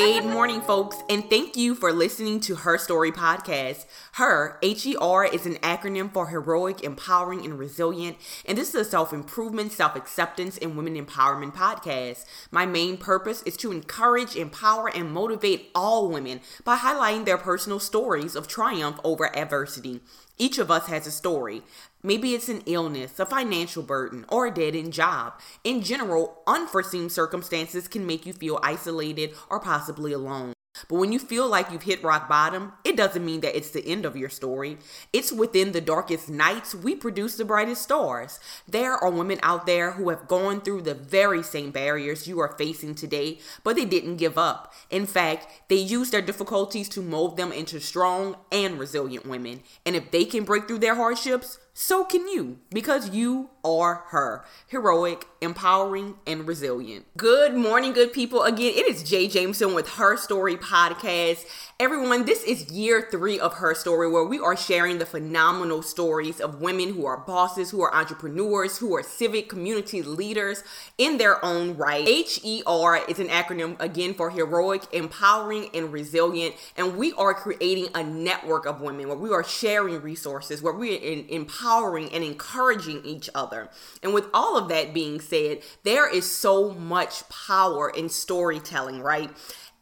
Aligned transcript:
Great 0.00 0.24
morning, 0.24 0.62
folks, 0.62 0.96
and 1.10 1.28
thank 1.28 1.58
you 1.58 1.74
for 1.74 1.92
listening 1.92 2.40
to 2.40 2.54
Her 2.54 2.78
Story 2.78 3.12
podcast. 3.12 3.84
HER, 4.12 4.58
H 4.62 4.86
E 4.86 4.96
R, 4.96 5.26
is 5.26 5.44
an 5.44 5.56
acronym 5.56 6.10
for 6.10 6.28
Heroic, 6.28 6.82
Empowering, 6.82 7.44
and 7.44 7.58
Resilient, 7.58 8.16
and 8.46 8.56
this 8.56 8.70
is 8.70 8.74
a 8.74 8.84
self 8.90 9.12
improvement, 9.12 9.72
self 9.72 9.96
acceptance, 9.96 10.56
and 10.56 10.74
women 10.74 10.94
empowerment 10.94 11.54
podcast. 11.54 12.24
My 12.50 12.64
main 12.64 12.96
purpose 12.96 13.42
is 13.42 13.58
to 13.58 13.72
encourage, 13.72 14.36
empower, 14.36 14.88
and 14.88 15.12
motivate 15.12 15.70
all 15.74 16.08
women 16.08 16.40
by 16.64 16.78
highlighting 16.78 17.26
their 17.26 17.36
personal 17.36 17.78
stories 17.78 18.34
of 18.34 18.48
triumph 18.48 18.98
over 19.04 19.36
adversity. 19.36 20.00
Each 20.38 20.58
of 20.58 20.70
us 20.70 20.86
has 20.86 21.06
a 21.06 21.10
story. 21.10 21.60
Maybe 22.02 22.34
it's 22.34 22.48
an 22.48 22.62
illness, 22.66 23.18
a 23.18 23.26
financial 23.26 23.82
burden, 23.82 24.24
or 24.28 24.46
a 24.46 24.54
dead 24.54 24.74
end 24.74 24.92
job. 24.92 25.34
In 25.64 25.82
general, 25.82 26.42
unforeseen 26.46 27.10
circumstances 27.10 27.88
can 27.88 28.06
make 28.06 28.24
you 28.24 28.32
feel 28.32 28.58
isolated 28.62 29.34
or 29.50 29.60
possibly 29.60 30.12
alone. 30.12 30.54
But 30.88 30.96
when 30.96 31.12
you 31.12 31.18
feel 31.18 31.48
like 31.48 31.70
you've 31.70 31.82
hit 31.82 32.02
rock 32.02 32.28
bottom, 32.28 32.72
it 32.84 32.96
doesn't 32.96 33.24
mean 33.24 33.40
that 33.40 33.56
it's 33.56 33.70
the 33.70 33.86
end 33.86 34.06
of 34.06 34.16
your 34.16 34.28
story. 34.28 34.78
It's 35.12 35.32
within 35.32 35.72
the 35.72 35.80
darkest 35.80 36.30
nights 36.30 36.74
we 36.74 36.94
produce 36.94 37.36
the 37.36 37.44
brightest 37.44 37.82
stars. 37.82 38.38
There 38.68 38.92
are 38.94 39.10
women 39.10 39.40
out 39.42 39.66
there 39.66 39.92
who 39.92 40.08
have 40.10 40.28
gone 40.28 40.60
through 40.60 40.82
the 40.82 40.94
very 40.94 41.42
same 41.42 41.70
barriers 41.70 42.28
you 42.28 42.38
are 42.40 42.56
facing 42.56 42.94
today, 42.94 43.40
but 43.64 43.76
they 43.76 43.84
didn't 43.84 44.16
give 44.16 44.38
up. 44.38 44.72
In 44.90 45.06
fact, 45.06 45.48
they 45.68 45.76
used 45.76 46.12
their 46.12 46.22
difficulties 46.22 46.88
to 46.90 47.02
mold 47.02 47.36
them 47.36 47.52
into 47.52 47.80
strong 47.80 48.36
and 48.50 48.78
resilient 48.78 49.26
women. 49.26 49.62
And 49.84 49.96
if 49.96 50.10
they 50.10 50.24
can 50.24 50.44
break 50.44 50.66
through 50.66 50.78
their 50.78 50.94
hardships, 50.94 51.58
so 51.72 52.04
can 52.04 52.28
you 52.28 52.58
because 52.70 53.10
you 53.10 53.50
are 53.64 54.04
her 54.08 54.44
heroic, 54.66 55.26
empowering, 55.40 56.16
and 56.26 56.46
resilient. 56.46 57.06
Good 57.16 57.54
morning, 57.54 57.92
good 57.92 58.12
people. 58.12 58.42
Again, 58.42 58.72
it 58.74 58.86
is 58.86 59.02
Jay 59.02 59.28
Jameson 59.28 59.74
with 59.74 59.88
Her 59.90 60.16
Story 60.16 60.56
Podcast. 60.56 61.44
Everyone, 61.80 62.26
this 62.26 62.42
is 62.44 62.70
year 62.70 63.08
three 63.10 63.40
of 63.40 63.54
Her 63.54 63.74
Story, 63.74 64.06
where 64.10 64.26
we 64.26 64.38
are 64.38 64.54
sharing 64.54 64.98
the 64.98 65.06
phenomenal 65.06 65.80
stories 65.80 66.38
of 66.38 66.60
women 66.60 66.92
who 66.92 67.06
are 67.06 67.16
bosses, 67.16 67.70
who 67.70 67.80
are 67.80 67.94
entrepreneurs, 67.94 68.76
who 68.76 68.94
are 68.94 69.02
civic 69.02 69.48
community 69.48 70.02
leaders 70.02 70.62
in 70.98 71.16
their 71.16 71.42
own 71.42 71.78
right. 71.78 72.06
HER 72.06 72.96
is 73.08 73.18
an 73.18 73.28
acronym 73.28 73.80
again 73.80 74.12
for 74.12 74.28
heroic, 74.28 74.82
empowering, 74.92 75.70
and 75.72 75.90
resilient. 75.90 76.54
And 76.76 76.98
we 76.98 77.14
are 77.14 77.32
creating 77.32 77.88
a 77.94 78.04
network 78.04 78.66
of 78.66 78.82
women 78.82 79.08
where 79.08 79.16
we 79.16 79.30
are 79.30 79.42
sharing 79.42 80.02
resources, 80.02 80.60
where 80.60 80.74
we 80.74 80.98
are 80.98 81.24
empowering 81.30 82.12
and 82.12 82.22
encouraging 82.22 83.00
each 83.06 83.30
other. 83.34 83.70
And 84.02 84.12
with 84.12 84.26
all 84.34 84.58
of 84.58 84.68
that 84.68 84.92
being 84.92 85.18
said, 85.18 85.62
there 85.84 86.14
is 86.14 86.30
so 86.30 86.74
much 86.74 87.26
power 87.30 87.88
in 87.88 88.10
storytelling, 88.10 89.00
right? 89.00 89.30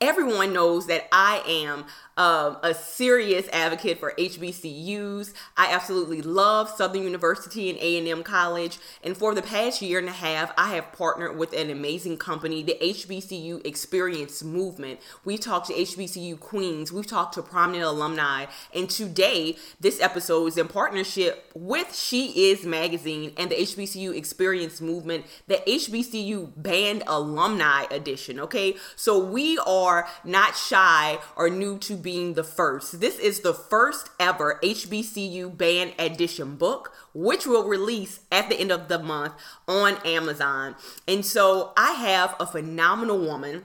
Everyone 0.00 0.52
knows 0.52 0.86
that 0.86 1.08
I 1.10 1.42
am 1.46 1.84
um, 2.18 2.58
a 2.64 2.74
serious 2.74 3.48
advocate 3.52 4.00
for 4.00 4.12
HBCUs. 4.18 5.32
I 5.56 5.72
absolutely 5.72 6.20
love 6.20 6.68
Southern 6.68 7.04
University 7.04 7.70
and 7.70 7.78
A&M 7.78 8.24
College. 8.24 8.78
And 9.04 9.16
for 9.16 9.34
the 9.34 9.42
past 9.42 9.80
year 9.80 10.00
and 10.00 10.08
a 10.08 10.12
half, 10.12 10.52
I 10.58 10.74
have 10.74 10.92
partnered 10.92 11.38
with 11.38 11.52
an 11.52 11.70
amazing 11.70 12.16
company, 12.16 12.64
the 12.64 12.76
HBCU 12.82 13.64
Experience 13.64 14.42
Movement. 14.42 14.98
We've 15.24 15.38
talked 15.38 15.68
to 15.68 15.74
HBCU 15.74 16.40
queens. 16.40 16.92
We've 16.92 17.06
talked 17.06 17.34
to 17.34 17.42
prominent 17.42 17.84
alumni. 17.84 18.46
And 18.74 18.90
today, 18.90 19.56
this 19.78 20.00
episode 20.00 20.46
is 20.46 20.58
in 20.58 20.66
partnership 20.66 21.48
with 21.54 21.94
She 21.94 22.50
Is 22.50 22.66
Magazine 22.66 23.32
and 23.36 23.48
the 23.48 23.56
HBCU 23.56 24.16
Experience 24.16 24.80
Movement, 24.80 25.24
the 25.46 25.62
HBCU 25.68 26.50
Band 26.56 27.04
Alumni 27.06 27.84
Edition. 27.92 28.40
Okay, 28.40 28.74
so 28.96 29.24
we 29.24 29.56
are 29.58 29.87
not 30.24 30.56
shy 30.56 31.18
or 31.36 31.48
new 31.50 31.78
to 31.78 31.94
being 31.94 32.34
the 32.34 32.44
first. 32.44 33.00
This 33.00 33.18
is 33.18 33.40
the 33.40 33.54
first 33.54 34.10
ever 34.18 34.58
HBCU 34.62 35.56
Band 35.56 35.94
Edition 35.98 36.56
book, 36.56 36.92
which 37.14 37.46
will 37.46 37.64
release 37.64 38.20
at 38.30 38.48
the 38.48 38.58
end 38.58 38.70
of 38.70 38.88
the 38.88 38.98
month 38.98 39.34
on 39.66 39.96
Amazon. 40.04 40.74
And 41.06 41.24
so 41.24 41.72
I 41.76 41.92
have 41.92 42.34
a 42.38 42.46
phenomenal 42.46 43.18
woman 43.18 43.64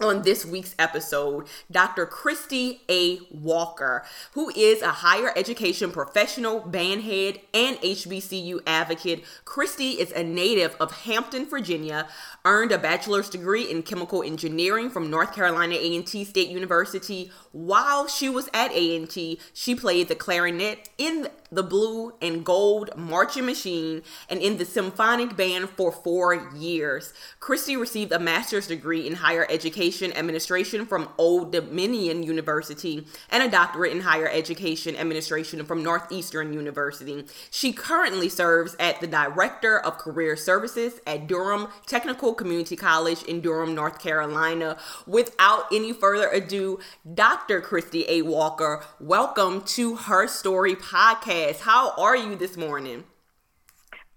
on 0.00 0.22
this 0.22 0.46
week's 0.46 0.74
episode, 0.78 1.46
Dr. 1.70 2.06
Christy 2.06 2.82
A. 2.88 3.20
Walker, 3.30 4.04
who 4.32 4.50
is 4.50 4.82
a 4.82 4.88
higher 4.88 5.32
education 5.36 5.90
professional, 5.90 6.60
bandhead, 6.60 7.40
and 7.52 7.76
HBCU 7.78 8.60
advocate. 8.66 9.24
Christy 9.44 9.92
is 9.92 10.12
a 10.12 10.22
native 10.22 10.76
of 10.78 10.92
Hampton, 11.02 11.46
Virginia, 11.46 12.08
earned 12.44 12.72
a 12.72 12.78
bachelor's 12.78 13.28
degree 13.28 13.70
in 13.70 13.82
chemical 13.82 14.22
engineering 14.22 14.90
from 14.90 15.10
North 15.10 15.34
Carolina 15.34 15.74
A&T 15.74 16.24
State 16.24 16.48
University. 16.48 17.30
While 17.58 18.06
she 18.06 18.28
was 18.28 18.48
at 18.54 18.70
A&T, 18.70 19.40
she 19.52 19.74
played 19.74 20.06
the 20.06 20.14
clarinet 20.14 20.90
in 20.96 21.26
the 21.50 21.62
blue 21.62 22.12
and 22.20 22.44
gold 22.44 22.90
marching 22.96 23.46
machine 23.46 24.02
and 24.28 24.40
in 24.40 24.58
the 24.58 24.64
symphonic 24.64 25.36
band 25.36 25.70
for 25.70 25.90
four 25.90 26.50
years. 26.54 27.12
Christy 27.40 27.76
received 27.76 28.12
a 28.12 28.18
master's 28.18 28.66
degree 28.66 29.06
in 29.06 29.14
higher 29.14 29.46
education 29.48 30.12
administration 30.12 30.84
from 30.84 31.08
Old 31.16 31.52
Dominion 31.52 32.22
University 32.22 33.06
and 33.30 33.42
a 33.42 33.50
doctorate 33.50 33.92
in 33.92 34.00
higher 34.00 34.28
education 34.28 34.94
administration 34.96 35.64
from 35.64 35.82
Northeastern 35.82 36.52
University. 36.52 37.24
She 37.50 37.72
currently 37.72 38.28
serves 38.28 38.74
as 38.74 38.96
the 39.00 39.06
director 39.06 39.78
of 39.78 39.98
career 39.98 40.36
services 40.36 41.00
at 41.06 41.26
Durham 41.26 41.68
Technical 41.86 42.34
Community 42.34 42.76
College 42.76 43.22
in 43.22 43.40
Durham, 43.40 43.74
North 43.74 43.98
Carolina. 43.98 44.76
Without 45.06 45.64
any 45.72 45.92
further 45.92 46.28
ado, 46.28 46.78
Dr. 47.14 47.47
Christy 47.48 48.04
A. 48.08 48.22
Walker, 48.22 48.84
welcome 49.00 49.62
to 49.62 49.96
Her 49.96 50.28
Story 50.28 50.76
podcast 50.76 51.08
podcast. 51.08 51.60
How 51.60 51.92
are 51.96 52.16
you 52.16 52.36
this 52.36 52.56
morning? 52.56 53.04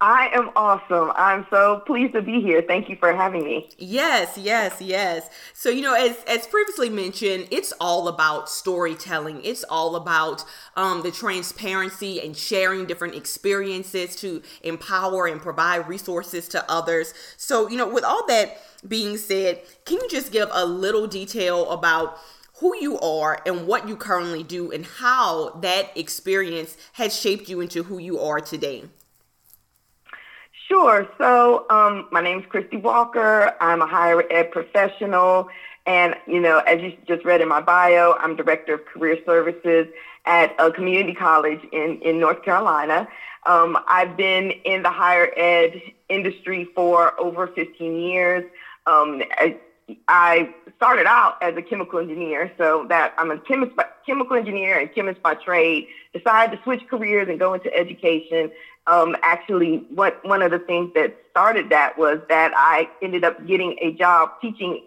I 0.03 0.29
am 0.33 0.49
awesome. 0.55 1.11
I'm 1.15 1.45
so 1.51 1.83
pleased 1.85 2.13
to 2.13 2.23
be 2.23 2.41
here. 2.41 2.63
Thank 2.63 2.89
you 2.89 2.95
for 2.95 3.13
having 3.13 3.43
me. 3.43 3.69
Yes, 3.77 4.35
yes, 4.35 4.81
yes. 4.81 5.29
So, 5.53 5.69
you 5.69 5.83
know, 5.83 5.93
as 5.93 6.17
as 6.27 6.47
previously 6.47 6.89
mentioned, 6.89 7.47
it's 7.51 7.71
all 7.79 8.07
about 8.07 8.49
storytelling. 8.49 9.41
It's 9.43 9.63
all 9.69 9.95
about 9.95 10.43
um, 10.75 11.03
the 11.03 11.11
transparency 11.11 12.19
and 12.19 12.35
sharing 12.35 12.87
different 12.87 13.13
experiences 13.13 14.15
to 14.17 14.41
empower 14.63 15.27
and 15.27 15.39
provide 15.39 15.87
resources 15.87 16.47
to 16.49 16.69
others. 16.69 17.13
So, 17.37 17.69
you 17.69 17.77
know, 17.77 17.87
with 17.87 18.03
all 18.03 18.25
that 18.27 18.57
being 18.87 19.17
said, 19.17 19.61
can 19.85 19.97
you 19.97 20.09
just 20.09 20.31
give 20.31 20.49
a 20.51 20.65
little 20.65 21.05
detail 21.05 21.69
about 21.69 22.17
who 22.61 22.77
you 22.77 22.99
are 22.99 23.41
and 23.47 23.65
what 23.65 23.89
you 23.89 23.95
currently 23.95 24.43
do 24.43 24.71
and 24.71 24.85
how 24.85 25.49
that 25.61 25.91
experience 25.97 26.77
has 26.93 27.13
shaped 27.19 27.49
you 27.49 27.59
into 27.59 27.81
who 27.81 27.97
you 27.97 28.19
are 28.19 28.39
today. 28.39 28.83
Sure. 30.67 31.09
So 31.17 31.65
um, 31.71 32.07
my 32.11 32.21
name 32.21 32.39
is 32.39 32.45
Christy 32.45 32.77
Walker. 32.77 33.55
I'm 33.59 33.81
a 33.81 33.87
higher 33.87 34.23
ed 34.31 34.51
professional. 34.51 35.49
And, 35.87 36.15
you 36.27 36.39
know, 36.39 36.59
as 36.59 36.79
you 36.81 36.93
just 37.07 37.25
read 37.25 37.41
in 37.41 37.47
my 37.47 37.61
bio, 37.61 38.13
I'm 38.19 38.35
Director 38.35 38.75
of 38.75 38.85
Career 38.85 39.17
Services 39.25 39.87
at 40.25 40.53
a 40.59 40.71
community 40.71 41.15
college 41.15 41.61
in, 41.71 41.99
in 42.03 42.19
North 42.19 42.43
Carolina. 42.43 43.07
Um, 43.47 43.75
I've 43.87 44.15
been 44.15 44.51
in 44.51 44.83
the 44.83 44.91
higher 44.91 45.31
ed 45.35 45.81
industry 46.09 46.69
for 46.75 47.19
over 47.19 47.47
15 47.47 47.95
years. 47.99 48.45
Um, 48.85 49.23
I 50.07 50.53
started 50.77 51.05
out 51.05 51.41
as 51.41 51.55
a 51.57 51.61
chemical 51.61 51.99
engineer, 51.99 52.51
so 52.57 52.85
that 52.89 53.13
I'm 53.17 53.31
a 53.31 53.39
chemist, 53.39 53.75
by, 53.75 53.85
chemical 54.05 54.35
engineer 54.35 54.79
and 54.79 54.93
chemist 54.93 55.21
by 55.21 55.35
trade. 55.35 55.87
Decided 56.13 56.57
to 56.57 56.63
switch 56.63 56.81
careers 56.89 57.27
and 57.29 57.39
go 57.39 57.53
into 57.53 57.73
education. 57.73 58.51
Um, 58.87 59.15
actually, 59.21 59.85
what 59.89 60.23
one 60.25 60.41
of 60.41 60.51
the 60.51 60.59
things 60.59 60.91
that 60.95 61.15
started 61.29 61.69
that 61.69 61.97
was 61.97 62.19
that 62.29 62.51
I 62.55 62.89
ended 63.01 63.23
up 63.23 63.45
getting 63.45 63.77
a 63.81 63.91
job 63.93 64.31
teaching 64.41 64.81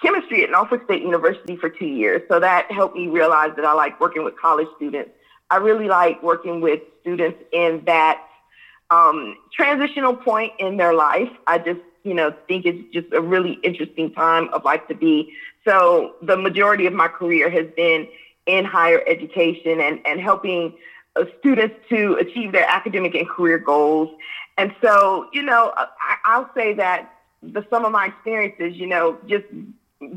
chemistry 0.00 0.42
at 0.42 0.50
Norfolk 0.50 0.84
State 0.84 1.02
University 1.02 1.56
for 1.56 1.70
two 1.70 1.86
years. 1.86 2.22
So 2.28 2.40
that 2.40 2.70
helped 2.70 2.96
me 2.96 3.06
realize 3.06 3.50
that 3.56 3.64
I 3.64 3.72
like 3.72 4.00
working 4.00 4.24
with 4.24 4.36
college 4.38 4.68
students. 4.76 5.10
I 5.50 5.56
really 5.56 5.88
like 5.88 6.22
working 6.22 6.60
with 6.60 6.80
students 7.02 7.38
in 7.52 7.82
that 7.86 8.22
um, 8.90 9.36
transitional 9.54 10.14
point 10.14 10.52
in 10.58 10.76
their 10.76 10.94
life. 10.94 11.30
I 11.46 11.58
just 11.58 11.80
you 12.04 12.14
know, 12.14 12.34
think 12.48 12.66
it's 12.66 12.92
just 12.92 13.12
a 13.12 13.20
really 13.20 13.52
interesting 13.62 14.12
time 14.12 14.48
of 14.52 14.64
life 14.64 14.82
to 14.88 14.94
be. 14.94 15.32
So 15.64 16.14
the 16.22 16.36
majority 16.36 16.86
of 16.86 16.92
my 16.92 17.08
career 17.08 17.50
has 17.50 17.66
been 17.76 18.08
in 18.46 18.64
higher 18.64 19.02
education 19.06 19.80
and, 19.80 20.00
and 20.04 20.20
helping 20.20 20.74
uh, 21.14 21.24
students 21.38 21.76
to 21.90 22.14
achieve 22.14 22.52
their 22.52 22.68
academic 22.68 23.14
and 23.14 23.28
career 23.28 23.58
goals. 23.58 24.10
And 24.58 24.74
so, 24.82 25.28
you 25.32 25.42
know, 25.42 25.72
I, 25.76 26.16
I'll 26.24 26.50
say 26.54 26.74
that 26.74 27.12
the 27.42 27.64
some 27.70 27.84
of 27.84 27.92
my 27.92 28.06
experiences, 28.06 28.76
you 28.76 28.86
know, 28.86 29.18
just 29.26 29.44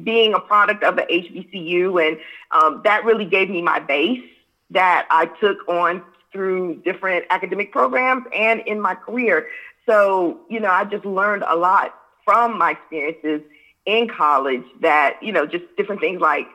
being 0.03 0.33
a 0.33 0.39
product 0.39 0.83
of 0.83 0.95
the 0.95 1.03
HBCU, 1.03 2.07
and 2.07 2.17
um, 2.51 2.81
that 2.83 3.05
really 3.05 3.25
gave 3.25 3.49
me 3.49 3.61
my 3.61 3.79
base 3.79 4.23
that 4.71 5.07
I 5.09 5.25
took 5.25 5.67
on 5.67 6.03
through 6.31 6.81
different 6.83 7.25
academic 7.29 7.71
programs 7.71 8.25
and 8.35 8.61
in 8.61 8.79
my 8.79 8.95
career. 8.95 9.47
So, 9.85 10.39
you 10.49 10.59
know, 10.59 10.69
I 10.69 10.83
just 10.85 11.05
learned 11.05 11.43
a 11.47 11.55
lot 11.55 11.93
from 12.23 12.57
my 12.57 12.71
experiences 12.71 13.41
in 13.85 14.07
college 14.07 14.63
that, 14.81 15.17
you 15.21 15.31
know, 15.31 15.45
just 15.45 15.63
different 15.77 16.01
things 16.01 16.19
like, 16.19 16.47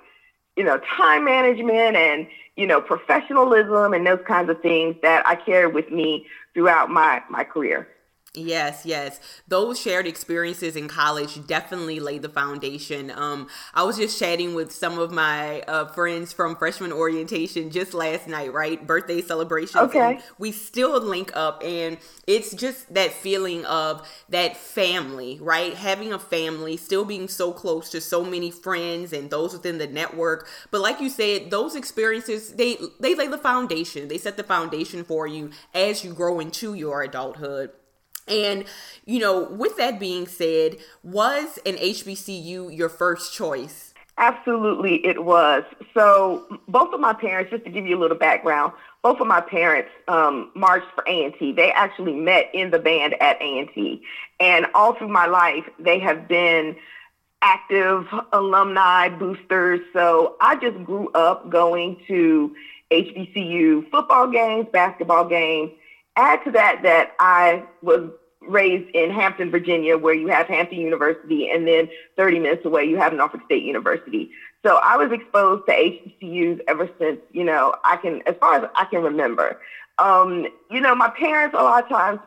you 0.57 0.65
know, 0.65 0.81
time 0.97 1.25
management 1.25 1.97
and, 1.97 2.27
you 2.57 2.67
know, 2.67 2.81
professionalism 2.81 3.95
and 3.95 4.07
those 4.07 4.21
kinds 4.27 4.51
of 4.51 4.61
things 4.61 4.97
that 5.03 5.27
I 5.27 5.37
carried 5.37 5.75
with 5.75 5.91
me 5.91 6.27
throughout 6.55 6.91
my, 6.91 7.23
my 7.31 7.45
career. 7.45 7.89
Yes, 8.33 8.87
yes. 8.87 9.19
Those 9.49 9.81
shared 9.81 10.07
experiences 10.07 10.77
in 10.77 10.87
college 10.87 11.45
definitely 11.49 11.99
laid 11.99 12.23
the 12.23 12.29
foundation. 12.29 13.11
Um, 13.11 13.49
I 13.75 13.83
was 13.83 13.97
just 13.97 14.21
chatting 14.21 14.55
with 14.55 14.71
some 14.71 15.01
of 15.01 15.11
my 15.11 15.63
uh, 15.63 15.87
friends 15.87 16.33
from 16.33 16.55
freshman 16.55 16.93
orientation 16.93 17.71
just 17.71 17.93
last 17.93 18.29
night, 18.29 18.53
right? 18.53 18.87
Birthday 18.87 19.21
celebration. 19.21 19.81
Okay. 19.81 20.21
we 20.39 20.53
still 20.53 21.01
link 21.01 21.33
up, 21.35 21.61
and 21.65 21.99
it's 22.29 22.55
just 22.55 22.95
that 22.95 23.13
feeling 23.13 23.65
of 23.65 24.09
that 24.29 24.57
family, 24.57 25.41
right? 25.43 25.75
Having 25.75 26.13
a 26.13 26.19
family, 26.21 26.77
still 26.77 27.05
being 27.05 27.27
so 27.27 27.53
close 27.53 27.91
to 27.91 28.01
so 28.01 28.25
many 28.25 28.53
friends 28.53 29.13
and 29.13 29.29
those 29.31 29.55
within 29.55 29.79
the 29.79 29.89
network. 29.89 30.47
But 30.71 30.83
like 30.83 31.01
you 31.01 31.09
said, 31.09 31.51
those 31.51 31.75
experiences 31.75 32.53
they 32.53 32.79
they 33.01 33.17
lay 33.17 33.27
the 33.27 33.39
foundation. 33.39 34.07
They 34.07 34.19
set 34.19 34.37
the 34.37 34.45
foundation 34.45 35.03
for 35.03 35.27
you 35.27 35.51
as 35.75 36.05
you 36.05 36.15
grow 36.15 36.39
into 36.39 36.75
your 36.75 37.03
adulthood. 37.03 37.73
And, 38.31 38.65
you 39.05 39.19
know, 39.19 39.43
with 39.43 39.77
that 39.77 39.99
being 39.99 40.27
said, 40.27 40.77
was 41.03 41.59
an 41.67 41.75
HBCU 41.77 42.77
your 42.77 42.89
first 42.89 43.35
choice? 43.35 43.93
Absolutely, 44.19 45.05
it 45.07 45.25
was. 45.25 45.65
So 45.95 46.61
both 46.69 46.93
of 46.93 47.01
my 47.01 47.15
parents, 47.15 47.51
just 47.51 47.65
to 47.65 47.71
give 47.71 47.87
you 47.87 47.97
a 47.97 48.01
little 48.01 48.19
background, 48.19 48.73
both 49.03 49.19
of 49.19 49.27
my 49.27 49.41
parents 49.41 49.89
um, 50.09 50.51
marched 50.55 50.89
for 50.95 51.03
A&T. 51.07 51.53
They 51.53 51.73
actually 51.73 52.15
met 52.15 52.51
in 52.53 52.71
the 52.71 52.79
band 52.79 53.15
at 53.21 53.41
A&T. 53.41 54.03
And 54.39 54.67
all 54.75 54.95
through 54.95 55.09
my 55.09 55.27
life, 55.27 55.65
they 55.79 55.99
have 56.01 56.29
been 56.29 56.77
active 57.41 58.07
alumni 58.33 59.09
boosters. 59.09 59.81
So 59.95 60.37
I 60.41 60.57
just 60.57 60.85
grew 60.85 61.11
up 61.13 61.49
going 61.49 62.03
to 62.09 62.55
HBCU 62.91 63.91
football 63.91 64.31
games, 64.31 64.67
basketball 64.71 65.27
games. 65.29 65.73
Add 66.17 66.45
to 66.45 66.51
that 66.51 66.83
that 66.83 67.13
I 67.19 67.65
was 67.83 68.11
raised 68.41 68.91
in 68.95 69.11
Hampton, 69.11 69.51
Virginia, 69.51 69.99
where 69.99 70.15
you 70.15 70.29
have 70.29 70.47
Hampton 70.47 70.81
University, 70.81 71.51
and 71.51 71.67
then 71.67 71.89
30 72.17 72.39
minutes 72.41 72.65
away 72.65 72.85
you 72.85 72.97
have 72.97 73.13
Norfolk 73.13 73.43
State 73.45 73.63
University. 73.63 74.31
So 74.65 74.77
I 74.83 74.97
was 74.97 75.11
exposed 75.13 75.67
to 75.67 75.73
HBCUs 75.73 76.61
ever 76.69 76.89
since, 76.99 77.21
you 77.33 77.45
know, 77.45 77.75
I 77.85 77.97
can, 77.97 78.23
as 78.27 78.35
far 78.41 78.57
as 78.57 78.71
I 78.75 78.85
can 78.87 79.03
remember. 79.03 79.59
Um, 79.99 80.47
you 80.71 80.81
know, 80.81 80.95
my 80.95 81.11
parents, 81.11 81.55
a 81.59 81.63
lot 81.63 81.85
of 81.85 81.89
times, 81.89 82.21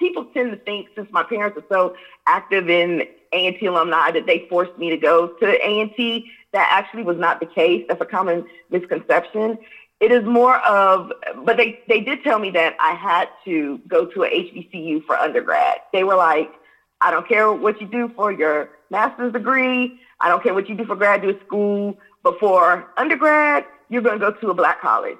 people 0.00 0.24
tend 0.26 0.50
to 0.50 0.56
think 0.58 0.88
since 0.96 1.08
my 1.12 1.22
parents 1.22 1.56
are 1.56 1.64
so 1.70 1.96
active 2.26 2.68
in 2.68 3.04
A&T 3.32 3.64
alumni 3.66 4.10
that 4.10 4.26
they 4.26 4.46
forced 4.48 4.76
me 4.78 4.90
to 4.90 4.96
go 4.96 5.28
to 5.28 5.46
A&T. 5.46 6.30
That 6.52 6.68
actually 6.70 7.02
was 7.02 7.16
not 7.16 7.40
the 7.40 7.46
case. 7.46 7.84
That's 7.88 8.00
a 8.00 8.06
common 8.06 8.46
misconception. 8.70 9.58
It 10.04 10.12
is 10.12 10.22
more 10.24 10.58
of, 10.66 11.10
but 11.46 11.56
they, 11.56 11.80
they 11.88 12.00
did 12.00 12.22
tell 12.22 12.38
me 12.38 12.50
that 12.50 12.76
I 12.78 12.92
had 12.92 13.30
to 13.46 13.80
go 13.88 14.04
to 14.04 14.24
a 14.24 14.28
HBCU 14.28 15.02
for 15.06 15.16
undergrad. 15.16 15.78
They 15.94 16.04
were 16.04 16.14
like, 16.14 16.52
I 17.00 17.10
don't 17.10 17.26
care 17.26 17.50
what 17.50 17.80
you 17.80 17.86
do 17.86 18.12
for 18.14 18.30
your 18.30 18.68
master's 18.90 19.32
degree. 19.32 19.98
I 20.20 20.28
don't 20.28 20.42
care 20.42 20.52
what 20.52 20.68
you 20.68 20.74
do 20.74 20.84
for 20.84 20.94
graduate 20.94 21.40
school. 21.46 21.96
But 22.22 22.38
for 22.38 22.86
undergrad, 22.98 23.64
you're 23.88 24.02
going 24.02 24.20
to 24.20 24.30
go 24.30 24.38
to 24.38 24.50
a 24.50 24.54
black 24.54 24.82
college. 24.82 25.16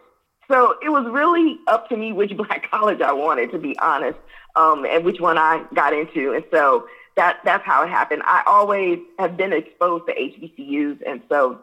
So 0.50 0.74
it 0.82 0.90
was 0.90 1.06
really 1.10 1.60
up 1.66 1.88
to 1.88 1.96
me 1.96 2.12
which 2.12 2.36
black 2.36 2.70
college 2.70 3.00
I 3.00 3.12
wanted, 3.12 3.52
to 3.52 3.58
be 3.58 3.78
honest, 3.78 4.18
um, 4.54 4.84
and 4.84 5.02
which 5.02 5.18
one 5.18 5.38
I 5.38 5.64
got 5.72 5.94
into. 5.94 6.34
And 6.34 6.44
so 6.50 6.86
that 7.16 7.38
that's 7.42 7.64
how 7.64 7.84
it 7.84 7.88
happened. 7.88 8.20
I 8.26 8.42
always 8.44 8.98
have 9.18 9.38
been 9.38 9.54
exposed 9.54 10.06
to 10.08 10.14
HBCUs, 10.14 10.98
and 11.06 11.22
so 11.30 11.62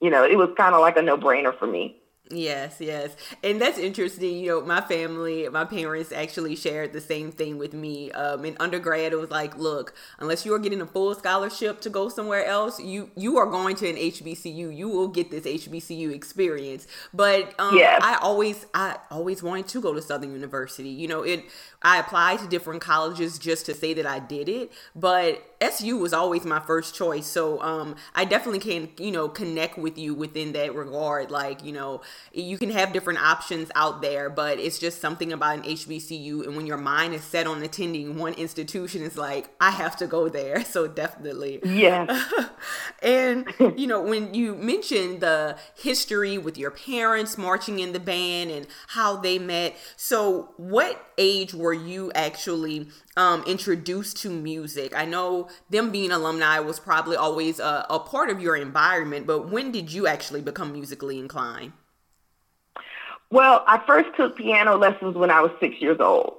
you 0.00 0.10
know 0.10 0.24
it 0.24 0.38
was 0.38 0.50
kind 0.56 0.76
of 0.76 0.80
like 0.80 0.96
a 0.96 1.02
no 1.02 1.18
brainer 1.18 1.58
for 1.58 1.66
me. 1.66 1.96
Yes, 2.32 2.76
yes. 2.78 3.16
And 3.42 3.60
that's 3.60 3.76
interesting. 3.76 4.36
You 4.36 4.46
know, 4.48 4.60
my 4.60 4.80
family, 4.80 5.48
my 5.48 5.64
parents 5.64 6.12
actually 6.12 6.54
shared 6.54 6.92
the 6.92 7.00
same 7.00 7.32
thing 7.32 7.58
with 7.58 7.74
me. 7.74 8.12
Um, 8.12 8.44
in 8.44 8.56
undergrad, 8.60 9.12
it 9.12 9.16
was 9.16 9.32
like, 9.32 9.56
look, 9.58 9.94
unless 10.20 10.46
you 10.46 10.54
are 10.54 10.60
getting 10.60 10.80
a 10.80 10.86
full 10.86 11.12
scholarship 11.16 11.80
to 11.80 11.90
go 11.90 12.08
somewhere 12.08 12.44
else, 12.44 12.78
you 12.78 13.10
you 13.16 13.36
are 13.38 13.46
going 13.46 13.74
to 13.76 13.88
an 13.90 13.96
HBCU. 13.96 14.70
You 14.70 14.88
will 14.88 15.08
get 15.08 15.32
this 15.32 15.44
HBCU 15.44 16.12
experience. 16.14 16.86
But 17.12 17.52
um, 17.58 17.76
yes. 17.76 18.00
I 18.04 18.16
always 18.22 18.64
I 18.74 18.98
always 19.10 19.42
wanted 19.42 19.66
to 19.68 19.80
go 19.80 19.92
to 19.92 20.00
Southern 20.00 20.32
University. 20.32 20.88
You 20.90 21.08
know, 21.08 21.22
it 21.24 21.42
I 21.82 21.98
applied 21.98 22.40
to 22.40 22.46
different 22.46 22.82
colleges 22.82 23.38
just 23.38 23.64
to 23.66 23.74
say 23.74 23.94
that 23.94 24.06
I 24.06 24.18
did 24.18 24.48
it, 24.48 24.70
but 24.94 25.42
SU 25.60 25.96
was 25.96 26.12
always 26.12 26.44
my 26.44 26.60
first 26.60 26.94
choice. 26.94 27.26
So 27.26 27.60
um, 27.62 27.96
I 28.14 28.24
definitely 28.26 28.58
can, 28.58 28.90
you 28.98 29.10
know, 29.10 29.28
connect 29.28 29.78
with 29.78 29.96
you 29.96 30.14
within 30.14 30.52
that 30.52 30.74
regard. 30.74 31.30
Like, 31.30 31.64
you 31.64 31.72
know, 31.72 32.02
you 32.32 32.58
can 32.58 32.70
have 32.70 32.92
different 32.92 33.20
options 33.20 33.70
out 33.74 34.02
there, 34.02 34.30
but 34.30 34.58
it's 34.58 34.78
just 34.78 35.00
something 35.00 35.32
about 35.32 35.58
an 35.58 35.62
HBCU. 35.62 36.46
And 36.46 36.56
when 36.56 36.66
your 36.66 36.76
mind 36.76 37.14
is 37.14 37.24
set 37.24 37.46
on 37.46 37.62
attending 37.62 38.16
one 38.16 38.34
institution, 38.34 39.02
it's 39.02 39.16
like, 39.16 39.50
I 39.60 39.70
have 39.70 39.96
to 39.98 40.06
go 40.06 40.28
there. 40.28 40.64
So 40.70 40.86
definitely. 40.86 41.58
Yeah. 41.64 42.22
and, 43.02 43.44
you 43.76 43.88
know, 43.88 44.00
when 44.00 44.34
you 44.34 44.54
mentioned 44.54 45.20
the 45.20 45.56
history 45.74 46.38
with 46.38 46.56
your 46.56 46.70
parents 46.70 47.36
marching 47.36 47.80
in 47.80 47.92
the 47.92 47.98
band 47.98 48.52
and 48.52 48.68
how 48.88 49.16
they 49.16 49.40
met, 49.40 49.76
so 49.96 50.50
what 50.56 51.04
age 51.18 51.54
were 51.54 51.72
you 51.72 52.12
actually 52.14 52.88
um, 53.16 53.42
introduced 53.48 54.18
to 54.18 54.30
music? 54.30 54.94
I 54.96 55.06
know 55.06 55.48
them 55.70 55.90
being 55.90 56.12
alumni 56.12 56.60
was 56.60 56.78
probably 56.78 57.16
always 57.16 57.58
a, 57.58 57.84
a 57.90 57.98
part 57.98 58.30
of 58.30 58.40
your 58.40 58.54
environment, 58.54 59.26
but 59.26 59.50
when 59.50 59.72
did 59.72 59.92
you 59.92 60.06
actually 60.06 60.40
become 60.40 60.72
musically 60.72 61.18
inclined? 61.18 61.72
Well, 63.30 63.62
I 63.66 63.78
first 63.86 64.10
took 64.16 64.36
piano 64.36 64.76
lessons 64.76 65.16
when 65.16 65.30
I 65.30 65.40
was 65.40 65.52
six 65.60 65.80
years 65.80 65.98
old. 66.00 66.34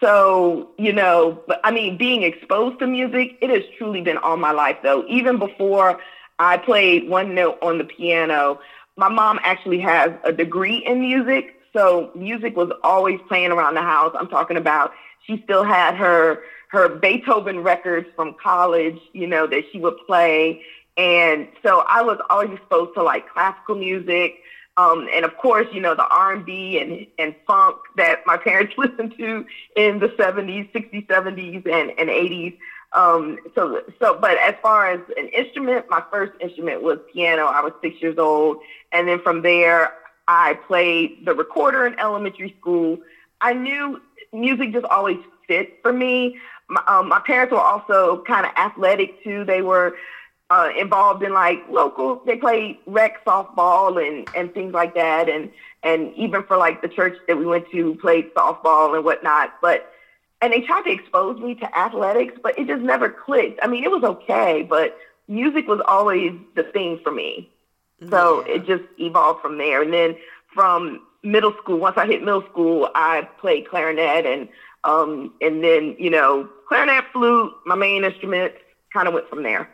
So, 0.00 0.70
you 0.78 0.92
know, 0.92 1.42
but 1.46 1.60
I 1.64 1.70
mean, 1.70 1.96
being 1.96 2.22
exposed 2.22 2.78
to 2.80 2.86
music, 2.86 3.36
it 3.40 3.50
has 3.50 3.62
truly 3.76 4.00
been 4.00 4.18
all 4.18 4.36
my 4.36 4.52
life, 4.52 4.76
though. 4.82 5.04
Even 5.08 5.38
before 5.38 5.98
I 6.38 6.56
played 6.56 7.08
one 7.08 7.34
note 7.34 7.58
on 7.62 7.78
the 7.78 7.84
piano, 7.84 8.60
my 8.96 9.08
mom 9.08 9.40
actually 9.42 9.80
has 9.80 10.10
a 10.24 10.32
degree 10.32 10.84
in 10.86 11.00
music. 11.00 11.54
So 11.72 12.10
music 12.14 12.56
was 12.56 12.70
always 12.84 13.18
playing 13.28 13.50
around 13.50 13.74
the 13.74 13.82
house. 13.82 14.14
I'm 14.18 14.28
talking 14.28 14.56
about 14.56 14.92
she 15.26 15.40
still 15.44 15.64
had 15.64 15.94
her 15.96 16.40
her 16.68 16.88
Beethoven 16.88 17.60
records 17.60 18.06
from 18.14 18.34
college, 18.42 19.00
you 19.14 19.26
know, 19.26 19.46
that 19.46 19.64
she 19.72 19.80
would 19.80 19.96
play. 20.06 20.62
And 20.98 21.48
so 21.62 21.82
I 21.88 22.02
was 22.02 22.18
always 22.28 22.50
exposed 22.52 22.92
to 22.94 23.02
like 23.02 23.28
classical 23.32 23.74
music. 23.74 24.34
Um, 24.78 25.08
and 25.12 25.24
of 25.24 25.36
course, 25.36 25.66
you 25.72 25.80
know, 25.80 25.96
the 25.96 26.06
R&B 26.06 26.78
and, 26.78 27.04
and 27.18 27.34
funk 27.48 27.78
that 27.96 28.20
my 28.26 28.36
parents 28.36 28.74
listened 28.78 29.12
to 29.18 29.44
in 29.74 29.98
the 29.98 30.08
70s, 30.10 30.70
60s, 30.72 31.06
70s, 31.08 31.66
and, 31.66 31.90
and 31.98 32.08
80s. 32.08 32.56
Um, 32.92 33.38
so, 33.56 33.82
so, 34.00 34.16
but 34.18 34.38
as 34.38 34.54
far 34.62 34.90
as 34.90 35.00
an 35.16 35.28
instrument, 35.28 35.86
my 35.90 36.02
first 36.12 36.32
instrument 36.40 36.82
was 36.82 37.00
piano. 37.12 37.46
I 37.46 37.60
was 37.60 37.72
six 37.82 38.00
years 38.00 38.18
old. 38.18 38.58
And 38.92 39.08
then 39.08 39.20
from 39.20 39.42
there, 39.42 39.94
I 40.28 40.54
played 40.54 41.24
the 41.24 41.34
recorder 41.34 41.84
in 41.84 41.98
elementary 41.98 42.54
school. 42.60 42.98
I 43.40 43.54
knew 43.54 44.00
music 44.32 44.72
just 44.72 44.86
always 44.86 45.18
fit 45.48 45.80
for 45.82 45.92
me. 45.92 46.38
My, 46.68 46.82
um, 46.86 47.08
my 47.08 47.20
parents 47.20 47.50
were 47.50 47.60
also 47.60 48.22
kind 48.28 48.46
of 48.46 48.52
athletic 48.56 49.22
too. 49.24 49.44
They 49.44 49.60
were 49.60 49.96
uh, 50.50 50.70
involved 50.78 51.22
in 51.22 51.32
like 51.32 51.58
local. 51.68 52.22
They 52.24 52.36
played 52.36 52.78
rec 52.86 53.24
softball 53.24 54.04
and 54.06 54.28
and 54.36 54.52
things 54.52 54.72
like 54.72 54.94
that, 54.94 55.28
and 55.28 55.50
and 55.82 56.14
even 56.14 56.42
for 56.44 56.56
like 56.56 56.82
the 56.82 56.88
church 56.88 57.16
that 57.26 57.36
we 57.36 57.46
went 57.46 57.70
to, 57.70 57.94
played 57.96 58.32
softball 58.34 58.94
and 58.94 59.04
whatnot. 59.04 59.54
But 59.60 59.92
and 60.40 60.52
they 60.52 60.60
tried 60.60 60.82
to 60.82 60.90
expose 60.90 61.40
me 61.40 61.54
to 61.56 61.78
athletics, 61.78 62.34
but 62.42 62.58
it 62.58 62.66
just 62.66 62.82
never 62.82 63.10
clicked. 63.10 63.58
I 63.62 63.66
mean, 63.66 63.84
it 63.84 63.90
was 63.90 64.04
okay, 64.04 64.62
but 64.62 64.96
music 65.26 65.66
was 65.66 65.80
always 65.86 66.32
the 66.54 66.62
thing 66.62 67.00
for 67.02 67.10
me. 67.10 67.50
So 68.10 68.44
yeah. 68.46 68.54
it 68.54 68.66
just 68.66 68.84
evolved 68.98 69.42
from 69.42 69.58
there. 69.58 69.82
And 69.82 69.92
then 69.92 70.16
from 70.54 71.02
middle 71.22 71.52
school, 71.54 71.78
once 71.78 71.96
I 71.96 72.06
hit 72.06 72.22
middle 72.22 72.44
school, 72.44 72.88
I 72.94 73.22
played 73.40 73.68
clarinet 73.68 74.24
and 74.24 74.48
um 74.84 75.34
and 75.40 75.62
then, 75.62 75.96
you 75.98 76.10
know, 76.10 76.48
clarinet, 76.68 77.04
flute, 77.12 77.52
my 77.66 77.74
main 77.74 78.04
instruments, 78.04 78.56
kind 78.92 79.08
of 79.08 79.14
went 79.14 79.28
from 79.28 79.42
there. 79.42 79.68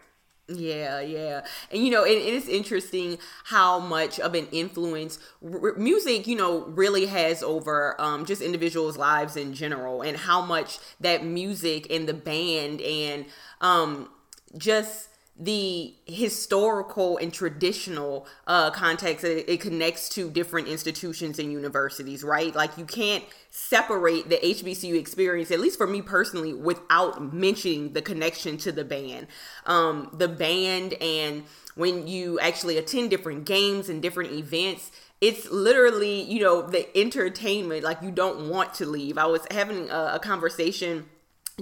Yeah, 0.46 1.00
yeah. 1.00 1.42
And 1.70 1.82
you 1.84 1.90
know, 1.90 2.04
it, 2.04 2.18
it 2.18 2.34
is 2.34 2.48
interesting 2.48 3.18
how 3.44 3.78
much 3.78 4.20
of 4.20 4.34
an 4.34 4.46
influence 4.52 5.18
r- 5.42 5.72
music, 5.78 6.26
you 6.26 6.36
know, 6.36 6.66
really 6.66 7.06
has 7.06 7.42
over 7.42 7.98
um, 7.98 8.26
just 8.26 8.42
individuals' 8.42 8.98
lives 8.98 9.36
in 9.36 9.54
general 9.54 10.02
and 10.02 10.18
how 10.18 10.42
much 10.44 10.78
that 11.00 11.24
music 11.24 11.86
and 11.90 12.06
the 12.06 12.12
band 12.12 12.82
and 12.82 13.24
um, 13.62 14.10
just 14.58 15.08
the 15.36 15.92
historical 16.06 17.16
and 17.18 17.32
traditional 17.32 18.26
uh, 18.46 18.70
context 18.70 19.24
it, 19.24 19.48
it, 19.48 19.60
connects 19.60 20.08
to 20.08 20.30
different 20.30 20.68
institutions 20.68 21.40
and 21.40 21.50
universities 21.50 22.22
right? 22.22 22.54
Like 22.54 22.78
you 22.78 22.84
can't 22.84 23.24
separate 23.50 24.28
the 24.28 24.36
hbcu 24.36 24.98
experience 24.98 25.50
at 25.50 25.60
least 25.60 25.78
for 25.78 25.86
me 25.86 26.02
personally 26.02 26.52
without 26.52 27.32
mentioning 27.32 27.92
the 27.92 28.02
connection 28.02 28.56
to 28.58 28.70
the 28.70 28.84
band. 28.84 29.26
Um, 29.66 30.10
the 30.12 30.28
band 30.28 30.94
and 30.94 31.44
when 31.74 32.06
you 32.06 32.38
actually 32.38 32.78
attend 32.78 33.10
different 33.10 33.44
games 33.44 33.88
and 33.88 34.00
different 34.00 34.32
events 34.32 34.92
it's 35.20 35.50
literally 35.50 36.22
you 36.22 36.40
know 36.40 36.62
the 36.62 36.96
entertainment. 36.96 37.82
Like 37.82 38.02
you 38.02 38.10
don't 38.10 38.50
want 38.50 38.74
to 38.74 38.86
leave. 38.86 39.16
I 39.16 39.26
was 39.26 39.40
having 39.50 39.88
a, 39.88 40.12
a 40.14 40.18
conversation 40.18 41.06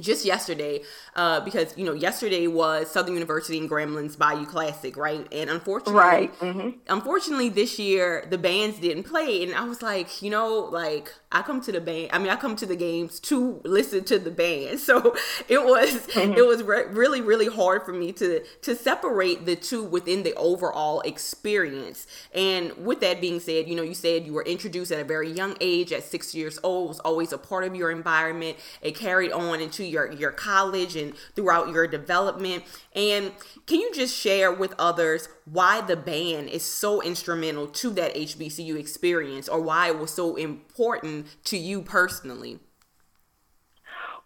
just 0.00 0.24
yesterday, 0.24 0.82
uh, 1.16 1.40
because 1.40 1.76
you 1.76 1.84
know 1.84 1.92
yesterday 1.92 2.46
was 2.46 2.90
Southern 2.90 3.14
University 3.14 3.58
and 3.58 3.68
Grambling's 3.68 4.16
Bayou 4.16 4.46
Classic, 4.46 4.96
right? 4.96 5.26
And 5.32 5.50
unfortunately, 5.50 6.00
right. 6.00 6.38
Mm-hmm. 6.38 6.70
unfortunately, 6.88 7.48
this 7.48 7.78
year 7.78 8.26
the 8.30 8.38
bands 8.38 8.78
didn't 8.78 9.04
play, 9.04 9.42
and 9.42 9.54
I 9.54 9.64
was 9.64 9.82
like, 9.82 10.22
you 10.22 10.30
know, 10.30 10.68
like 10.72 11.12
I 11.32 11.42
come 11.42 11.60
to 11.62 11.72
the 11.72 11.80
band. 11.80 12.10
I 12.12 12.18
mean, 12.18 12.28
I 12.28 12.36
come 12.36 12.56
to 12.56 12.66
the 12.66 12.76
games 12.76 13.18
to 13.20 13.60
listen 13.64 14.04
to 14.04 14.18
the 14.18 14.30
band, 14.30 14.80
so 14.80 15.14
it 15.48 15.64
was 15.64 16.06
mm-hmm. 16.08 16.32
it 16.32 16.46
was 16.46 16.62
re- 16.62 16.84
really 16.90 17.20
really 17.20 17.48
hard 17.48 17.84
for 17.84 17.92
me 17.92 18.12
to 18.12 18.44
to 18.62 18.76
separate 18.76 19.46
the 19.46 19.56
two 19.56 19.82
within 19.82 20.22
the 20.22 20.34
overall 20.34 21.00
experience. 21.00 22.06
And 22.34 22.72
with 22.84 23.00
that 23.00 23.20
being 23.20 23.40
said, 23.40 23.66
you 23.66 23.74
know, 23.74 23.82
you 23.82 23.94
said 23.94 24.26
you 24.26 24.34
were 24.34 24.44
introduced 24.44 24.92
at 24.92 25.00
a 25.00 25.04
very 25.04 25.30
young 25.30 25.56
age, 25.60 25.92
at 25.92 26.04
six 26.04 26.34
years 26.34 26.58
old, 26.62 26.88
was 26.88 27.00
always 27.00 27.32
a 27.32 27.38
part 27.38 27.64
of 27.64 27.74
your 27.74 27.90
environment. 27.90 28.56
It 28.82 28.94
carried 28.94 29.32
on 29.32 29.60
into 29.60 29.84
your 29.84 30.12
your 30.12 30.32
college 30.32 30.96
and 30.96 31.14
throughout 31.34 31.70
your 31.70 31.86
development 31.86 32.64
and 32.94 33.32
can 33.66 33.80
you 33.80 33.92
just 33.94 34.14
share 34.14 34.52
with 34.52 34.74
others 34.78 35.28
why 35.44 35.80
the 35.80 35.96
band 35.96 36.48
is 36.48 36.62
so 36.62 37.02
instrumental 37.02 37.66
to 37.66 37.90
that 37.90 38.14
HBCU 38.14 38.76
experience 38.78 39.48
or 39.48 39.60
why 39.60 39.88
it 39.88 39.98
was 39.98 40.10
so 40.10 40.36
important 40.36 41.26
to 41.44 41.56
you 41.56 41.82
personally 41.82 42.58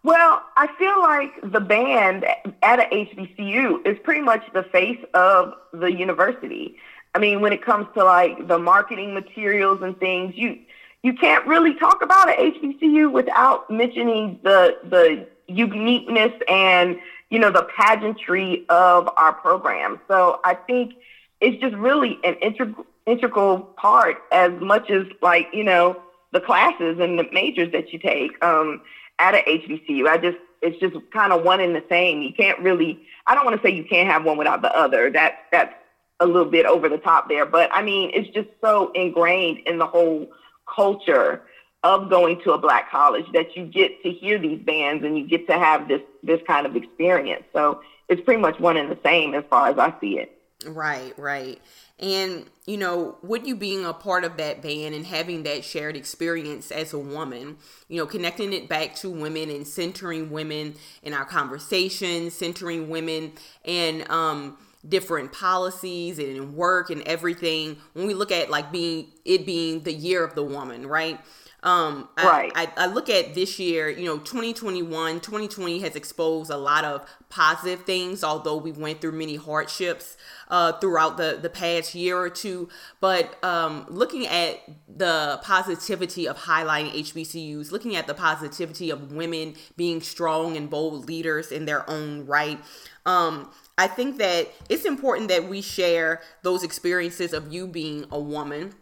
well, 0.07 0.45
I 0.57 0.69
feel 0.79 1.01
like 1.01 1.33
the 1.53 1.59
band 1.59 2.25
at 2.63 2.79
a 2.79 2.85
HBCU 2.85 3.85
is 3.85 3.99
pretty 4.05 4.21
much 4.21 4.41
the 4.55 4.63
face 4.63 5.05
of 5.15 5.55
the 5.73 5.93
university. 5.93 6.77
I 7.17 7.19
mean, 7.19 7.41
when 7.41 7.53
it 7.53 7.61
comes 7.61 7.89
to 7.95 8.05
like 8.05 8.47
the 8.47 8.57
marketing 8.57 9.15
materials 9.15 9.83
and 9.83 9.99
things, 9.99 10.35
you 10.37 10.61
you 11.03 11.13
can't 11.13 11.45
really 11.45 11.75
talk 11.75 12.03
about 12.03 12.29
a 12.29 12.35
HBCU 12.35 13.11
without 13.11 13.69
mentioning 13.69 14.39
the 14.45 14.79
the 14.85 15.27
uniqueness 15.49 16.33
and 16.49 17.01
you 17.31 17.39
know 17.39 17.51
the 17.51 17.67
pageantry 17.77 18.65
of 18.69 19.09
our 19.17 19.33
program. 19.33 20.01
So 20.09 20.41
I 20.45 20.55
think 20.55 20.95
it's 21.41 21.61
just 21.61 21.75
really 21.77 22.19
an 22.25 22.35
integral 22.37 22.87
integral 23.07 23.61
part 23.61 24.17
as 24.33 24.53
much 24.61 24.91
as 24.91 25.07
like 25.23 25.49
you 25.53 25.65
know 25.65 26.01
the 26.33 26.41
classes 26.41 26.99
and 27.01 27.19
the 27.19 27.27
majors 27.33 27.73
that 27.73 27.93
you 27.93 27.99
take 27.99 28.43
um, 28.45 28.83
at 29.19 29.35
a 29.35 29.39
HBCU. 29.39 30.07
I 30.09 30.19
just 30.19 30.39
it's 30.63 30.79
just 30.81 30.97
kind 31.13 31.33
of 31.33 31.45
one 31.45 31.61
and 31.61 31.75
the 31.75 31.85
same. 31.89 32.23
You 32.23 32.33
can't 32.33 32.59
really. 32.61 33.01
I 33.27 33.35
don't 33.35 33.45
want 33.45 33.61
to 33.61 33.67
say 33.67 33.75
you 33.75 33.85
can't 33.85 34.09
have 34.09 34.25
one 34.25 34.37
without 34.37 34.63
the 34.63 34.77
other. 34.77 35.11
That 35.11 35.39
that's 35.51 35.75
a 36.21 36.27
little 36.27 36.51
bit 36.51 36.65
over 36.65 36.89
the 36.89 36.99
top 36.99 37.29
there, 37.29 37.45
but 37.45 37.71
I 37.73 37.83
mean 37.83 38.11
it's 38.15 38.29
just 38.31 38.49
so 38.63 38.91
ingrained 38.93 39.59
in 39.67 39.79
the 39.79 39.87
whole 39.87 40.29
culture 40.73 41.43
of 41.83 42.11
going 42.11 42.41
to 42.43 42.53
a 42.53 42.59
black 42.59 42.91
college 42.91 43.27
that 43.33 43.57
you 43.57 43.65
get 43.67 44.03
to 44.03 44.11
hear 44.11 44.39
these 44.39 44.61
bands 44.61 45.05
and 45.05 45.17
you 45.17 45.27
get 45.27 45.47
to 45.47 45.59
have 45.59 45.89
this 45.89 46.03
this 46.23 46.41
kind 46.47 46.67
of 46.67 46.77
experience. 46.77 47.45
So 47.53 47.81
it's 48.09 48.21
pretty 48.23 48.41
much 48.41 48.59
one 48.59 48.77
and 48.77 48.91
the 48.91 48.99
same 49.05 49.35
as 49.35 49.45
far 49.49 49.69
as 49.69 49.79
I 49.79 49.95
see 50.01 50.19
it. 50.19 50.33
Right, 50.67 51.17
right. 51.19 51.61
And 51.99 52.47
you 52.67 52.77
know, 52.77 53.19
with 53.23 53.47
you 53.47 53.55
being 53.57 53.85
a 53.85 53.93
part 53.93 54.25
of 54.25 54.37
that 54.39 54.63
band 54.63 54.95
and 54.95 55.07
having 55.07 55.45
that 55.45 55.65
shared 55.65 55.97
experience 55.97 56.71
as 56.71 56.93
a 56.93 56.99
woman, 56.99 57.59
you 57.89 57.99
know, 57.99 58.07
connecting 58.07 58.53
it 58.53 58.69
back 58.69 58.95
to 58.97 59.11
women 59.11 59.51
and 59.51 59.67
centering 59.67 60.31
women 60.31 60.75
in 61.03 61.15
our 61.15 61.25
conversations, 61.25 62.35
centering 62.35 62.89
women 62.89 63.33
and 63.65 64.11
um 64.11 64.59
different 64.89 65.33
policies 65.33 66.19
and 66.19 66.55
work 66.55 66.91
and 66.91 67.03
everything 67.03 67.77
when 67.95 68.07
we 68.07 68.15
look 68.15 68.31
at 68.31 68.51
like 68.51 68.71
being 68.71 69.09
it 69.25 69.45
being 69.45 69.83
the 69.83 69.93
year 69.93 70.23
of 70.23 70.35
the 70.35 70.45
woman 70.45 70.87
right 70.87 71.19
um, 71.67 72.09
right. 72.17 72.53
I, 72.55 72.67
I, 72.77 72.85
I, 72.85 72.87
look 72.87 73.11
at 73.11 73.35
this 73.35 73.59
year, 73.59 73.91
you 73.91 74.05
know, 74.05 74.19
2021, 74.19 75.19
2020 75.19 75.81
has 75.81 75.97
exposed 75.97 76.49
a 76.49 76.57
lot 76.57 76.85
of 76.85 77.05
positive 77.29 77.85
things, 77.85 78.23
although 78.23 78.57
we 78.57 78.71
went 78.71 79.01
through 79.01 79.19
many 79.19 79.35
hardships 79.35 80.17
uh, 80.47 80.75
throughout 80.75 81.17
the, 81.17 81.41
the 81.43 81.51
past 81.51 81.93
year 81.93 82.17
or 82.17 82.31
two. 82.31 82.69
But 83.01 83.43
um, 83.45 83.85
looking 83.89 84.29
at 84.29 84.61
the 84.87 85.41
positivity 85.43 86.29
of 86.29 86.39
highlighting 86.39 86.93
HBCUs, 86.93 87.73
looking 87.73 87.97
at 87.97 88.07
the 88.07 88.15
positivity 88.15 88.91
of 88.91 89.11
women 89.11 89.57
being 89.77 90.01
strong 90.01 90.57
and 90.57 90.71
bold 90.71 91.09
leaders 91.09 91.51
in 91.51 91.65
their 91.65 91.89
own 91.91 92.27
right. 92.27 92.61
Um, 93.07 93.51
I 93.77 93.89
think 93.89 94.19
that 94.19 94.53
it's 94.69 94.85
important 94.85 95.31
that 95.31 95.49
we 95.49 95.63
share 95.63 96.23
those 96.45 96.63
experiences 96.63 97.33
of 97.33 97.53
you 97.53 97.67
being 97.67 98.05
a 98.13 98.21
woman 98.21 98.73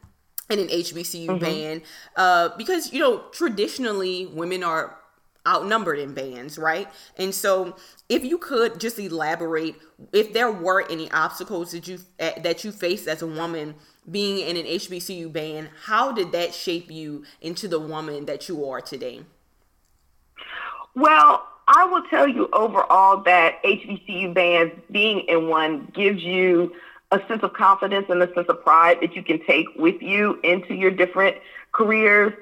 in 0.51 0.59
an 0.59 0.69
HBCU 0.69 1.27
mm-hmm. 1.27 1.39
band 1.39 1.83
uh, 2.17 2.51
because 2.57 2.93
you 2.93 3.01
know 3.01 3.25
traditionally 3.33 4.27
women 4.27 4.63
are 4.63 4.99
outnumbered 5.47 5.99
in 5.99 6.15
bands, 6.15 6.57
right? 6.57 6.89
And 7.19 7.35
so 7.35 7.77
if 8.09 8.25
you 8.25 8.39
could 8.39 8.81
just 8.81 8.99
elaborate 8.99 9.77
if 10.13 10.33
there 10.33 10.51
were 10.51 10.91
any 10.91 11.11
obstacles 11.11 11.73
that 11.73 11.87
you 11.87 11.99
uh, 12.21 12.31
that 12.43 12.65
you 12.65 12.73
faced 12.73 13.09
as 13.09 13.23
a 13.23 13.27
woman 13.27 13.75
being 14.11 14.47
in 14.47 14.57
an 14.57 14.65
HBCU 14.65 15.33
band, 15.33 15.71
how 15.85 16.13
did 16.13 16.33
that 16.33 16.55
shape 16.55 16.91
you 16.91 17.25
into 17.41 17.69
the 17.69 17.81
woman 17.81 18.27
that 18.27 18.49
you 18.49 18.69
are 18.69 18.81
today? 18.81 19.23
Well, 20.95 21.47
I 21.67 21.87
will 21.87 22.03
tell 22.05 22.29
you 22.29 22.49
overall 22.53 23.23
that 23.23 23.63
HBCU 23.63 24.35
bands 24.35 24.75
being 24.91 25.21
in 25.21 25.49
one 25.49 25.91
gives 25.95 26.23
you 26.23 26.75
a 27.15 27.27
sense 27.29 27.43
of 27.43 27.53
confidence 27.53 28.07
and 28.09 28.23
a 28.23 28.33
sense 28.35 28.49
of 28.49 28.63
pride 28.63 28.99
that 29.01 29.15
you 29.15 29.23
can 29.23 29.45
take 29.45 29.67
with 29.77 30.03
you 30.03 30.39
into 30.43 30.75
your 30.75 30.91
different 30.91 31.37
careers. 31.73 32.33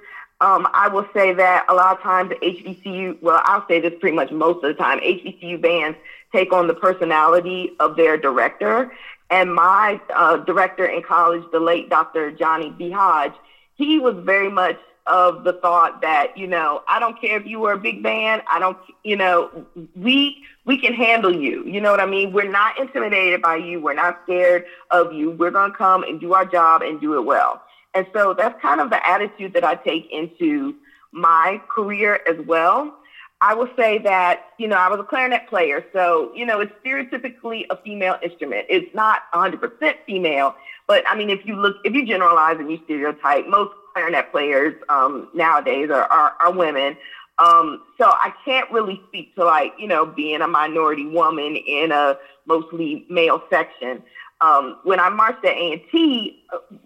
Um, 0.41 0.67
I 0.73 0.88
will 0.88 1.07
say 1.14 1.33
that 1.35 1.67
a 1.69 1.75
lot 1.75 1.97
of 1.97 2.02
times 2.02 2.33
HBCU, 2.43 3.23
well, 3.23 3.41
I'll 3.45 3.67
say 3.69 3.81
this 3.81 3.93
pretty 4.00 4.17
much 4.17 4.33
most 4.33 4.64
of 4.64 4.75
the 4.75 4.75
time, 4.75 4.99
HBCU 4.99 5.61
bands 5.61 5.97
take 6.33 6.52
on 6.52 6.67
the 6.67 6.75
personality 6.75 7.76
of 7.79 7.97
their 7.97 8.17
director. 8.17 8.91
And 9.31 9.55
my 9.55 10.00
uh, 10.14 10.38
director 10.38 10.85
in 10.87 11.02
college, 11.02 11.45
the 11.52 11.61
late 11.61 11.88
Dr. 11.88 12.33
Johnny 12.33 12.71
B. 12.71 12.91
Hodge, 12.91 13.35
he 13.76 13.99
was 13.99 14.17
very 14.25 14.50
much 14.50 14.79
of 15.07 15.45
the 15.45 15.52
thought 15.55 16.00
that, 16.02 16.37
you 16.37 16.47
know, 16.47 16.83
I 16.88 17.00
don't 17.00 17.21
care 17.21 17.38
if 17.38 17.47
you 17.47 17.61
were 17.61 17.73
a 17.73 17.79
big 17.79 18.02
band. 18.02 18.43
I 18.50 18.59
don't, 18.59 18.79
you 19.05 19.17
know, 19.17 19.67
we, 19.95 20.45
we 20.64 20.78
can 20.78 20.95
handle 20.95 21.35
you. 21.35 21.64
You 21.66 21.81
know 21.81 21.90
what 21.90 22.00
I 22.00 22.07
mean? 22.07 22.33
We're 22.33 22.50
not 22.50 22.78
intimidated 22.78 23.42
by 23.42 23.57
you. 23.57 23.81
We're 23.81 23.95
not 23.95 24.21
scared 24.25 24.64
of 24.90 25.12
you. 25.12 25.31
We're 25.31 25.50
going 25.50 25.73
to 25.73 25.76
come 25.76 26.04
and 26.04 26.21
do 26.21 26.35
our 26.35 26.45
job 26.45 26.83
and 26.83 27.00
do 27.00 27.14
it 27.19 27.25
well. 27.25 27.62
And 27.95 28.07
so 28.14 28.35
that's 28.35 28.61
kind 28.62 28.81
of 28.81 28.90
the 28.90 29.07
attitude 29.07 29.52
that 29.54 29.64
I 29.64 29.75
take 29.75 30.09
into 30.11 30.75
my 31.12 31.61
career 31.69 32.21
as 32.28 32.37
well. 32.47 32.97
I 33.40 33.54
will 33.54 33.69
say 33.76 33.99
that, 33.99 34.50
you 34.57 34.69
know, 34.69 34.76
I 34.76 34.88
was 34.88 35.00
a 35.00 35.02
clarinet 35.02 35.49
player. 35.49 35.85
So, 35.92 36.33
you 36.33 36.47
know, 36.47 36.61
it's 36.61 36.73
stereotypically 36.85 37.64
a 37.71 37.76
female 37.76 38.16
instrument. 38.23 38.66
It's 38.71 38.95
not 38.95 39.23
100% 39.35 39.95
female. 40.07 40.54
But 40.87 41.02
I 41.09 41.16
mean, 41.16 41.28
if 41.28 41.45
you 41.45 41.57
look, 41.57 41.76
if 41.85 41.92
you 41.92 42.07
generalize 42.07 42.59
and 42.61 42.71
you 42.71 42.78
stereotype, 42.85 43.49
most 43.49 43.73
clarinet 43.92 44.31
players 44.31 44.75
um, 44.88 45.28
nowadays 45.35 45.90
are, 45.90 46.04
are, 46.04 46.35
are 46.40 46.52
women. 46.52 46.97
Um, 47.39 47.83
so 47.99 48.07
I 48.07 48.33
can't 48.45 48.71
really 48.71 49.01
speak 49.09 49.35
to 49.37 49.45
like, 49.45 49.73
you 49.79 49.89
know, 49.89 50.07
being 50.07 50.43
a 50.43 50.49
minority 50.49 51.07
woman 51.07 51.57
in 51.57 51.93
a 51.93 52.17
mostly 52.47 53.07
male 53.09 53.43
section. 53.51 54.03
Um, 54.41 54.79
when 54.85 55.01
I 55.01 55.09
marched 55.09 55.45
at 55.45 55.57
A&T, 55.57 56.45
uh, 56.53 56.77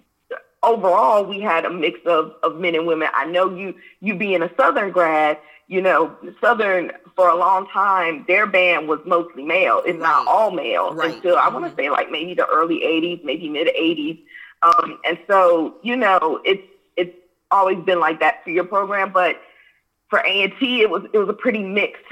overall, 0.62 1.25
we 1.25 1.41
had 1.41 1.65
a 1.65 1.71
mix 1.71 2.00
of, 2.07 2.35
of 2.43 2.57
men 2.57 2.75
and 2.75 2.87
women. 2.87 3.09
I 3.15 3.26
know 3.26 3.55
you, 3.55 3.75
you 4.00 4.15
being 4.15 4.43
a 4.43 4.50
Southern 4.57 4.93
grad, 4.93 5.38
you 5.69 5.83
know, 5.83 6.17
Southern 6.41 6.93
for 7.17 7.29
a 7.29 7.37
long 7.37 7.67
time, 7.69 8.25
their 8.29 8.47
band 8.47 8.88
was 8.88 9.00
mostly 9.07 9.43
male. 9.43 9.83
It's 9.85 9.99
right. 9.99 10.00
not 10.00 10.29
all 10.29 10.50
male 10.50 10.95
right. 10.95 11.15
until 11.15 11.37
I 11.37 11.49
want 11.49 11.65
to 11.65 11.71
mm-hmm. 11.71 11.81
say 11.81 11.91
like 11.91 12.11
maybe 12.11 12.35
the 12.35 12.47
early 12.47 12.81
80s, 12.81 13.25
maybe 13.25 13.49
mid 13.49 13.69
80s. 13.69 14.23
Um, 14.62 14.99
and 15.05 15.19
so, 15.26 15.76
you 15.83 15.97
know, 15.97 16.41
it's, 16.45 16.62
it's, 16.97 17.15
always 17.53 17.79
been 17.85 18.00
like 18.00 18.19
that 18.19 18.43
for 18.43 18.50
your 18.50 18.65
program, 18.65 19.12
but 19.12 19.41
for 20.09 20.21
A&T, 20.21 20.81
it 20.81 20.91
was 20.91 21.05
it 21.13 21.19
was 21.19 21.29
a 21.29 21.35
pretty 21.35 21.63
mixed 21.63 22.05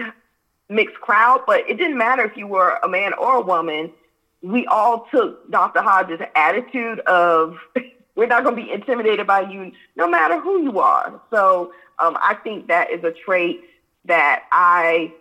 mixed 0.69 1.01
crowd. 1.01 1.43
But 1.47 1.69
it 1.69 1.79
didn't 1.79 1.99
matter 1.99 2.25
if 2.25 2.37
you 2.37 2.47
were 2.47 2.79
a 2.83 2.89
man 2.89 3.13
or 3.15 3.37
a 3.37 3.41
woman. 3.41 3.93
We 4.43 4.67
all 4.67 5.07
took 5.11 5.51
Dr. 5.51 5.81
Hodge's 5.81 6.21
attitude 6.35 7.01
of 7.01 7.57
we're 8.17 8.27
not 8.27 8.45
going 8.45 8.57
to 8.57 8.63
be 8.63 8.71
intimidated 8.71 9.27
by 9.27 9.41
you, 9.41 9.73
no 9.97 10.09
matter 10.09 10.39
who 10.39 10.63
you 10.63 10.79
are. 10.79 11.21
So 11.31 11.73
um, 11.99 12.17
I 12.21 12.35
think 12.35 12.69
that 12.69 12.91
is 12.91 13.03
a 13.05 13.13
trait 13.13 13.63
that 14.05 14.45
I 14.53 15.13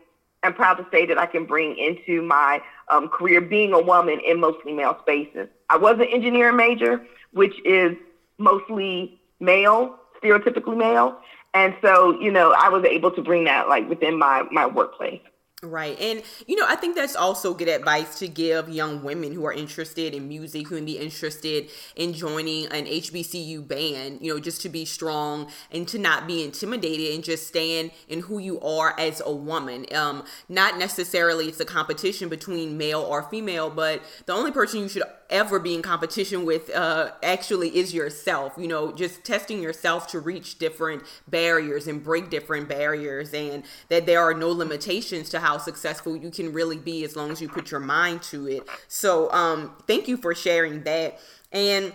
am 0.44 0.54
proud 0.54 0.76
to 0.76 0.86
say 0.92 1.06
that 1.06 1.18
I 1.18 1.26
can 1.26 1.46
bring 1.46 1.78
into 1.78 2.22
my 2.22 2.62
um, 2.90 3.08
career 3.08 3.42
being 3.42 3.74
a 3.74 3.82
woman 3.82 4.20
in 4.20 4.40
mostly 4.40 4.74
male 4.74 4.98
spaces. 5.02 5.48
I 5.70 5.78
was 5.78 5.96
an 5.96 6.08
engineering 6.12 6.58
major, 6.58 7.02
which 7.32 7.56
is 7.66 7.96
mostly 8.38 9.20
male, 9.40 9.96
stereotypically 10.22 10.78
male. 10.78 11.18
And 11.54 11.76
so, 11.82 12.20
you 12.20 12.32
know, 12.32 12.54
I 12.58 12.70
was 12.70 12.84
able 12.84 13.12
to 13.12 13.22
bring 13.22 13.44
that 13.46 13.68
like 13.68 13.88
within 13.88 14.18
my, 14.18 14.44
my 14.52 14.66
workplace. 14.66 15.22
Right. 15.64 15.98
And, 16.00 16.24
you 16.46 16.58
know, 16.58 16.66
I 16.68 16.76
think 16.76 16.96
that's 16.96 17.16
also 17.16 17.54
good 17.54 17.70
advice 17.70 18.20
to 18.20 18.28
give 18.28 18.68
young 18.68 19.02
women 19.02 19.34
who 19.34 19.46
are 19.46 19.54
interested 19.54 20.14
in 20.14 20.28
music, 20.28 20.68
who 20.68 20.76
may 20.76 20.82
be 20.82 20.98
interested 20.98 21.70
in 21.96 22.14
joining 22.14 22.66
an 22.66 22.86
HBCU 22.86 23.66
band, 23.66 24.20
you 24.22 24.34
know, 24.34 24.42
just 24.42 24.62
to 24.64 24.70
be 24.70 24.84
strong 24.84 25.50
and 25.72 25.88
to 25.88 25.98
not 25.98 26.28
be 26.28 26.44
intimidated 26.44 27.16
and 27.16 27.24
just 27.24 27.48
stand 27.48 27.92
in 28.10 28.20
who 28.20 28.40
you 28.40 28.60
are 28.60 28.94
as 29.00 29.22
a 29.26 29.32
woman. 29.32 29.86
Um, 29.96 30.26
not 30.50 30.78
necessarily 30.78 31.48
it's 31.48 31.62
a 31.62 31.66
competition 31.66 32.28
between 32.28 32.78
male 32.78 33.02
or 33.02 33.24
female, 33.24 33.70
but 33.70 34.02
the 34.26 34.34
only 34.34 34.52
person 34.52 34.82
you 34.82 34.90
should 34.90 35.04
ever 35.34 35.60
be 35.60 35.74
in 35.74 35.82
competition 35.82 36.46
with 36.46 36.74
uh, 36.74 37.12
actually 37.22 37.76
is 37.76 37.94
yourself. 37.94 38.54
You 38.58 38.68
know, 38.68 38.94
just 38.94 39.26
testing 39.26 39.62
yourself 39.62 40.08
to 40.08 40.20
reach 40.20 40.60
different 40.60 41.04
barriers 41.28 41.88
and 41.88 42.02
break 42.02 42.30
different 42.30 42.70
barriers, 42.70 43.34
and 43.34 43.64
that 43.90 44.06
there 44.06 44.22
are 44.22 44.34
no 44.34 44.50
limitations 44.52 45.30
to 45.32 45.40
how 45.40 45.58
successful 45.58 46.16
you 46.16 46.30
can 46.30 46.54
really 46.54 46.78
be 46.78 47.04
as 47.04 47.18
long 47.18 47.32
as 47.32 47.42
you 47.42 47.50
put 47.50 47.72
your 47.72 47.82
mind 47.82 48.22
to 48.24 48.48
it. 48.48 48.64
So, 48.88 49.30
um, 49.34 49.76
thank 49.88 50.08
you 50.08 50.16
for 50.16 50.34
sharing 50.34 50.84
that. 50.84 51.20
And 51.52 51.92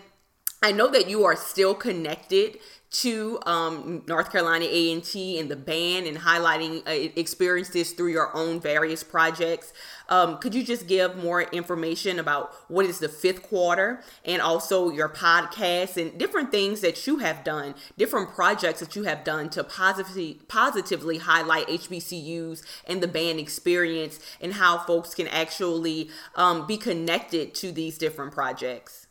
I 0.62 0.72
know 0.72 0.88
that 0.88 1.08
you 1.08 1.24
are 1.24 1.36
still 1.36 1.74
connected 1.74 2.58
to 2.90 3.38
um, 3.44 4.02
North 4.06 4.32
Carolina 4.32 4.64
A&T 4.64 5.38
and 5.38 5.50
the 5.50 5.56
band 5.56 6.06
and 6.06 6.18
highlighting 6.18 6.86
uh, 6.86 7.10
experiences 7.16 7.92
through 7.92 8.12
your 8.12 8.34
own 8.34 8.60
various 8.60 9.02
projects. 9.02 9.72
Um, 10.08 10.38
could 10.38 10.54
you 10.54 10.64
just 10.64 10.86
give 10.86 11.16
more 11.16 11.42
information 11.42 12.18
about 12.18 12.54
what 12.68 12.86
is 12.86 12.98
the 12.98 13.08
fifth 13.10 13.42
quarter 13.42 14.02
and 14.24 14.40
also 14.40 14.90
your 14.90 15.08
podcast 15.10 16.00
and 16.00 16.18
different 16.18 16.50
things 16.50 16.80
that 16.80 17.06
you 17.06 17.18
have 17.18 17.44
done, 17.44 17.74
different 17.98 18.30
projects 18.30 18.80
that 18.80 18.96
you 18.96 19.02
have 19.02 19.22
done 19.22 19.50
to 19.50 19.62
positively 19.62 20.40
positively 20.48 21.18
highlight 21.18 21.66
HBCUs 21.68 22.62
and 22.86 23.02
the 23.02 23.08
band 23.08 23.38
experience 23.38 24.18
and 24.40 24.54
how 24.54 24.78
folks 24.78 25.14
can 25.14 25.28
actually 25.28 26.08
um, 26.36 26.66
be 26.66 26.78
connected 26.78 27.54
to 27.56 27.70
these 27.70 27.98
different 27.98 28.32
projects? 28.32 29.08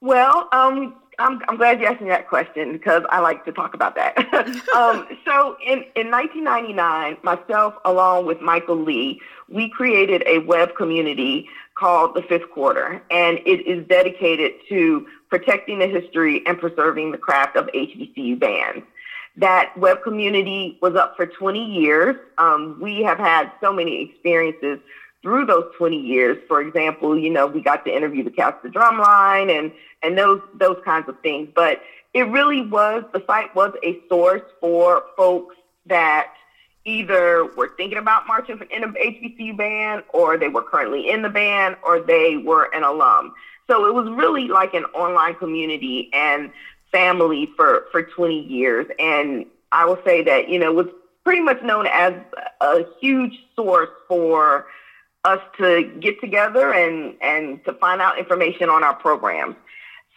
Well, 0.00 0.48
um, 0.52 0.94
I'm, 1.18 1.40
I'm 1.48 1.56
glad 1.56 1.80
you 1.80 1.86
asked 1.86 2.00
me 2.00 2.08
that 2.08 2.28
question 2.28 2.72
because 2.72 3.02
I 3.10 3.18
like 3.18 3.44
to 3.44 3.52
talk 3.52 3.74
about 3.74 3.96
that. 3.96 4.16
um, 4.74 5.06
so 5.24 5.56
in, 5.64 5.84
in 5.96 6.10
1999, 6.10 7.18
myself 7.22 7.74
along 7.84 8.26
with 8.26 8.40
Michael 8.40 8.80
Lee, 8.80 9.20
we 9.48 9.68
created 9.68 10.22
a 10.26 10.38
web 10.38 10.76
community 10.76 11.48
called 11.74 12.14
The 12.14 12.22
Fifth 12.22 12.50
Quarter, 12.50 13.02
and 13.10 13.38
it 13.44 13.66
is 13.66 13.86
dedicated 13.88 14.52
to 14.68 15.06
protecting 15.28 15.80
the 15.80 15.86
history 15.88 16.46
and 16.46 16.58
preserving 16.58 17.12
the 17.12 17.18
craft 17.18 17.56
of 17.56 17.66
HBCU 17.66 18.38
bands. 18.38 18.84
That 19.36 19.76
web 19.76 20.02
community 20.02 20.78
was 20.82 20.94
up 20.94 21.16
for 21.16 21.26
20 21.26 21.64
years. 21.64 22.16
Um, 22.38 22.78
we 22.80 23.02
have 23.02 23.18
had 23.18 23.52
so 23.60 23.72
many 23.72 24.02
experiences 24.02 24.80
through 25.22 25.46
those 25.46 25.66
20 25.76 25.96
years. 25.96 26.38
For 26.46 26.60
example, 26.60 27.18
you 27.18 27.30
know, 27.30 27.46
we 27.46 27.60
got 27.60 27.84
to 27.84 27.94
interview 27.94 28.24
the 28.24 28.30
cast 28.30 28.64
of 28.64 28.72
Drumline 28.72 29.56
and, 29.56 29.72
and 30.02 30.16
those, 30.16 30.40
those 30.54 30.78
kinds 30.84 31.08
of 31.08 31.20
things. 31.20 31.48
But 31.54 31.80
it 32.14 32.22
really 32.22 32.62
was, 32.62 33.04
the 33.12 33.22
site 33.26 33.54
was 33.54 33.72
a 33.84 33.98
source 34.08 34.42
for 34.60 35.04
folks 35.16 35.56
that 35.86 36.32
either 36.84 37.44
were 37.56 37.72
thinking 37.76 37.98
about 37.98 38.26
marching 38.26 38.60
in 38.70 38.82
an 38.82 38.94
HBCU 38.94 39.56
band 39.56 40.04
or 40.10 40.38
they 40.38 40.48
were 40.48 40.62
currently 40.62 41.10
in 41.10 41.22
the 41.22 41.28
band 41.28 41.76
or 41.84 42.00
they 42.00 42.36
were 42.36 42.74
an 42.74 42.82
alum. 42.82 43.34
So 43.68 43.86
it 43.86 43.94
was 43.94 44.08
really 44.10 44.48
like 44.48 44.72
an 44.74 44.84
online 44.86 45.34
community 45.34 46.08
and 46.14 46.50
family 46.90 47.50
for, 47.56 47.86
for 47.92 48.02
20 48.02 48.40
years. 48.46 48.86
And 48.98 49.44
I 49.72 49.84
will 49.84 49.98
say 50.04 50.22
that, 50.22 50.48
you 50.48 50.58
know, 50.58 50.70
it 50.70 50.74
was 50.74 50.94
pretty 51.24 51.42
much 51.42 51.62
known 51.62 51.86
as 51.86 52.14
a 52.62 52.84
huge 53.00 53.34
source 53.54 53.90
for 54.08 54.66
us 55.24 55.40
to 55.58 55.84
get 56.00 56.20
together 56.20 56.72
and, 56.72 57.16
and 57.20 57.64
to 57.64 57.72
find 57.74 58.00
out 58.00 58.18
information 58.18 58.68
on 58.68 58.84
our 58.84 58.94
programs. 58.94 59.56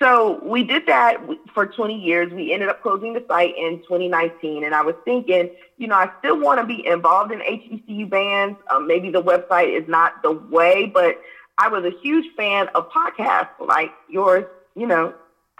So 0.01 0.39
we 0.43 0.63
did 0.63 0.87
that 0.87 1.17
for 1.53 1.67
20 1.67 1.93
years. 1.93 2.33
We 2.33 2.53
ended 2.53 2.69
up 2.69 2.81
closing 2.81 3.13
the 3.13 3.23
site 3.27 3.55
in 3.55 3.79
2019. 3.83 4.63
And 4.63 4.73
I 4.73 4.81
was 4.81 4.95
thinking, 5.05 5.51
you 5.77 5.87
know, 5.87 5.95
I 5.95 6.09
still 6.19 6.39
want 6.39 6.59
to 6.59 6.65
be 6.65 6.85
involved 6.87 7.31
in 7.31 7.39
HBCU 7.39 8.09
bands. 8.09 8.57
Um, 8.71 8.87
maybe 8.87 9.11
the 9.11 9.21
website 9.21 9.79
is 9.79 9.87
not 9.87 10.23
the 10.23 10.31
way, 10.31 10.87
but 10.87 11.21
I 11.59 11.67
was 11.67 11.85
a 11.85 11.91
huge 12.01 12.25
fan 12.35 12.67
of 12.69 12.89
podcasts 12.89 13.59
like 13.59 13.91
yours, 14.09 14.45
you 14.75 14.87
know, 14.87 15.13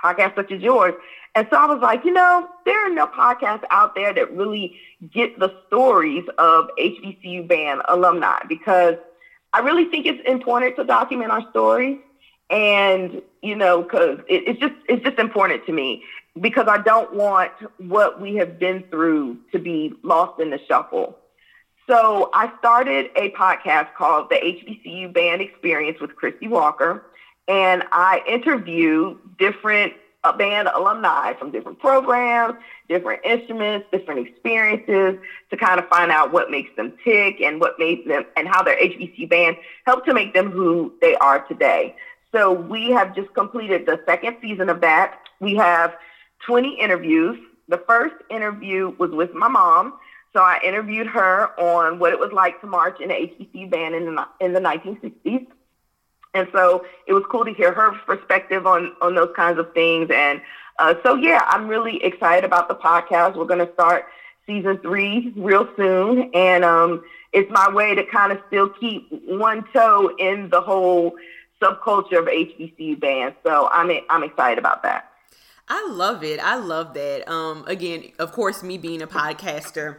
podcasts 0.03 0.35
such 0.35 0.51
as 0.51 0.61
yours. 0.61 0.95
And 1.35 1.47
so 1.51 1.57
I 1.57 1.67
was 1.67 1.79
like, 1.79 2.03
you 2.03 2.11
know, 2.11 2.49
there 2.65 2.83
are 2.83 2.93
no 2.93 3.05
podcasts 3.05 3.63
out 3.69 3.93
there 3.93 4.11
that 4.11 4.35
really 4.35 4.75
get 5.13 5.37
the 5.39 5.53
stories 5.67 6.23
of 6.39 6.67
HBCU 6.79 7.47
band 7.47 7.83
alumni 7.87 8.39
because– 8.47 8.95
I 9.53 9.59
really 9.59 9.85
think 9.85 10.05
it's 10.05 10.21
important 10.27 10.75
to 10.77 10.83
document 10.83 11.31
our 11.31 11.43
stories, 11.49 11.97
and 12.49 13.21
you 13.41 13.55
know, 13.55 13.81
because 13.83 14.19
it, 14.27 14.43
it's 14.47 14.59
just 14.59 14.73
it's 14.87 15.03
just 15.03 15.19
important 15.19 15.65
to 15.65 15.73
me 15.73 16.03
because 16.39 16.67
I 16.67 16.77
don't 16.77 17.13
want 17.13 17.51
what 17.77 18.21
we 18.21 18.35
have 18.35 18.57
been 18.59 18.83
through 18.89 19.37
to 19.51 19.59
be 19.59 19.93
lost 20.03 20.39
in 20.39 20.49
the 20.49 20.59
shuffle. 20.67 21.17
So 21.87 22.29
I 22.33 22.51
started 22.59 23.09
a 23.15 23.31
podcast 23.31 23.93
called 23.97 24.29
the 24.29 24.35
HBCU 24.35 25.13
Band 25.13 25.41
Experience 25.41 25.99
with 25.99 26.15
Christy 26.15 26.47
Walker, 26.47 27.03
and 27.47 27.83
I 27.91 28.21
interview 28.27 29.17
different 29.37 29.93
a 30.23 30.33
band 30.33 30.67
alumni 30.67 31.33
from 31.33 31.51
different 31.51 31.79
programs, 31.79 32.55
different 32.87 33.21
instruments, 33.25 33.87
different 33.91 34.27
experiences 34.27 35.19
to 35.49 35.57
kind 35.57 35.79
of 35.79 35.87
find 35.87 36.11
out 36.11 36.31
what 36.31 36.51
makes 36.51 36.69
them 36.75 36.93
tick 37.03 37.41
and 37.41 37.59
what 37.59 37.79
made 37.79 38.07
them 38.07 38.23
and 38.37 38.47
how 38.47 38.61
their 38.61 38.77
HBC 38.77 39.29
band 39.29 39.57
helped 39.85 40.05
to 40.07 40.13
make 40.13 40.33
them 40.33 40.51
who 40.51 40.93
they 41.01 41.15
are 41.15 41.39
today. 41.47 41.95
So 42.31 42.51
we 42.51 42.91
have 42.91 43.15
just 43.15 43.33
completed 43.33 43.85
the 43.85 43.99
second 44.05 44.37
season 44.41 44.69
of 44.69 44.81
that. 44.81 45.19
We 45.39 45.55
have 45.55 45.95
20 46.45 46.79
interviews. 46.79 47.37
The 47.67 47.79
first 47.87 48.15
interview 48.29 48.95
was 48.99 49.11
with 49.11 49.33
my 49.33 49.47
mom. 49.47 49.93
So 50.33 50.39
I 50.39 50.59
interviewed 50.63 51.07
her 51.07 51.59
on 51.59 51.99
what 51.99 52.13
it 52.13 52.19
was 52.19 52.31
like 52.31 52.61
to 52.61 52.67
march 52.67 53.01
in 53.01 53.11
an 53.11 53.17
HBC 53.17 53.69
band 53.69 53.95
in 53.95 54.15
the, 54.15 54.27
in 54.39 54.53
the 54.53 54.61
1960s. 54.61 55.47
And 56.33 56.47
so 56.53 56.85
it 57.07 57.13
was 57.13 57.23
cool 57.29 57.45
to 57.45 57.53
hear 57.53 57.73
her 57.73 57.91
perspective 58.05 58.65
on, 58.65 58.95
on 59.01 59.15
those 59.15 59.31
kinds 59.35 59.59
of 59.59 59.73
things. 59.73 60.09
And 60.13 60.41
uh, 60.79 60.95
so, 61.03 61.15
yeah, 61.15 61.41
I'm 61.47 61.67
really 61.67 62.03
excited 62.03 62.45
about 62.45 62.67
the 62.67 62.75
podcast. 62.75 63.35
We're 63.35 63.45
going 63.45 63.65
to 63.65 63.73
start 63.73 64.05
season 64.47 64.77
three 64.79 65.33
real 65.35 65.67
soon. 65.75 66.31
And 66.33 66.63
um, 66.63 67.03
it's 67.33 67.51
my 67.51 67.69
way 67.69 67.95
to 67.95 68.05
kind 68.05 68.31
of 68.31 68.39
still 68.47 68.69
keep 68.69 69.07
one 69.27 69.65
toe 69.73 70.15
in 70.17 70.49
the 70.49 70.61
whole 70.61 71.15
subculture 71.61 72.19
of 72.19 72.25
HBCU 72.25 72.99
bands. 72.99 73.35
So 73.43 73.69
I'm, 73.71 73.91
I'm 74.09 74.23
excited 74.23 74.57
about 74.57 74.83
that. 74.83 75.09
I 75.67 75.87
love 75.89 76.23
it. 76.23 76.39
I 76.39 76.55
love 76.55 76.93
that. 76.95 77.29
Um, 77.29 77.63
again, 77.67 78.11
of 78.19 78.31
course, 78.31 78.63
me 78.63 78.77
being 78.77 79.01
a 79.01 79.07
podcaster, 79.07 79.97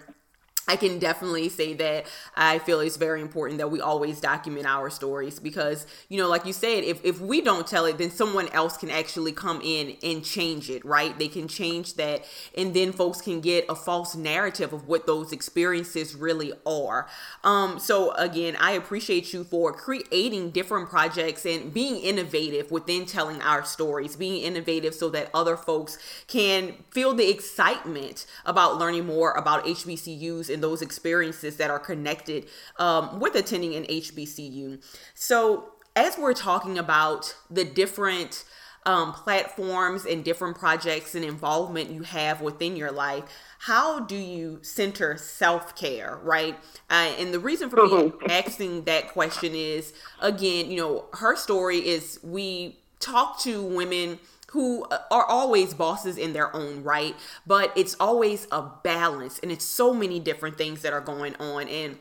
I 0.68 0.76
can 0.76 1.00
definitely 1.00 1.48
say 1.48 1.74
that 1.74 2.06
I 2.36 2.60
feel 2.60 2.78
it's 2.80 2.96
very 2.96 3.20
important 3.20 3.58
that 3.58 3.70
we 3.70 3.80
always 3.80 4.20
document 4.20 4.64
our 4.64 4.90
stories 4.90 5.40
because, 5.40 5.86
you 6.08 6.18
know, 6.18 6.28
like 6.28 6.46
you 6.46 6.52
said, 6.52 6.84
if, 6.84 7.04
if 7.04 7.20
we 7.20 7.40
don't 7.40 7.66
tell 7.66 7.84
it, 7.84 7.98
then 7.98 8.10
someone 8.10 8.48
else 8.50 8.76
can 8.76 8.88
actually 8.88 9.32
come 9.32 9.60
in 9.62 9.96
and 10.04 10.24
change 10.24 10.70
it, 10.70 10.84
right? 10.84 11.18
They 11.18 11.26
can 11.26 11.48
change 11.48 11.94
that, 11.94 12.24
and 12.56 12.74
then 12.74 12.92
folks 12.92 13.20
can 13.20 13.40
get 13.40 13.64
a 13.68 13.74
false 13.74 14.14
narrative 14.14 14.72
of 14.72 14.86
what 14.86 15.04
those 15.04 15.32
experiences 15.32 16.14
really 16.14 16.52
are. 16.64 17.08
Um, 17.42 17.80
so, 17.80 18.12
again, 18.12 18.56
I 18.60 18.72
appreciate 18.72 19.32
you 19.32 19.42
for 19.42 19.72
creating 19.72 20.50
different 20.50 20.88
projects 20.88 21.44
and 21.44 21.74
being 21.74 21.96
innovative 21.96 22.70
within 22.70 23.04
telling 23.04 23.42
our 23.42 23.64
stories, 23.64 24.14
being 24.14 24.42
innovative 24.42 24.94
so 24.94 25.08
that 25.10 25.28
other 25.34 25.56
folks 25.56 25.98
can 26.28 26.74
feel 26.90 27.14
the 27.14 27.28
excitement 27.28 28.26
about 28.44 28.78
learning 28.78 29.06
more 29.06 29.32
about 29.32 29.64
HBCUs 29.64 30.51
and 30.52 30.62
those 30.62 30.82
experiences 30.82 31.56
that 31.56 31.70
are 31.70 31.78
connected 31.78 32.46
um, 32.78 33.18
with 33.20 33.34
attending 33.34 33.74
an 33.74 33.84
HBCU. 33.84 34.82
So, 35.14 35.72
as 35.94 36.16
we're 36.16 36.32
talking 36.32 36.78
about 36.78 37.34
the 37.50 37.64
different 37.64 38.44
um, 38.84 39.12
platforms 39.12 40.04
and 40.04 40.24
different 40.24 40.56
projects 40.56 41.14
and 41.14 41.24
involvement 41.24 41.90
you 41.90 42.02
have 42.02 42.40
within 42.40 42.76
your 42.76 42.90
life, 42.90 43.24
how 43.60 44.00
do 44.00 44.16
you 44.16 44.58
center 44.62 45.16
self 45.16 45.76
care, 45.76 46.18
right? 46.22 46.58
Uh, 46.90 47.12
and 47.18 47.32
the 47.32 47.38
reason 47.38 47.70
for 47.70 47.76
me 47.76 47.90
mm-hmm. 47.90 48.30
asking 48.30 48.84
that 48.84 49.08
question 49.08 49.54
is 49.54 49.92
again, 50.20 50.70
you 50.70 50.76
know, 50.78 51.04
her 51.14 51.36
story 51.36 51.78
is 51.78 52.18
we 52.22 52.78
talk 52.98 53.38
to 53.40 53.62
women 53.62 54.18
who 54.52 54.84
uh, 54.84 54.98
are 55.10 55.24
always 55.24 55.72
bosses 55.72 56.18
in 56.18 56.34
their 56.34 56.54
own 56.54 56.82
right, 56.82 57.16
but 57.46 57.72
it's 57.74 57.96
always 57.98 58.46
a 58.52 58.62
balance 58.84 59.38
and 59.38 59.50
it's 59.50 59.64
so 59.64 59.94
many 59.94 60.20
different 60.20 60.58
things 60.58 60.82
that 60.82 60.92
are 60.92 61.00
going 61.00 61.34
on. 61.36 61.68
And 61.68 61.98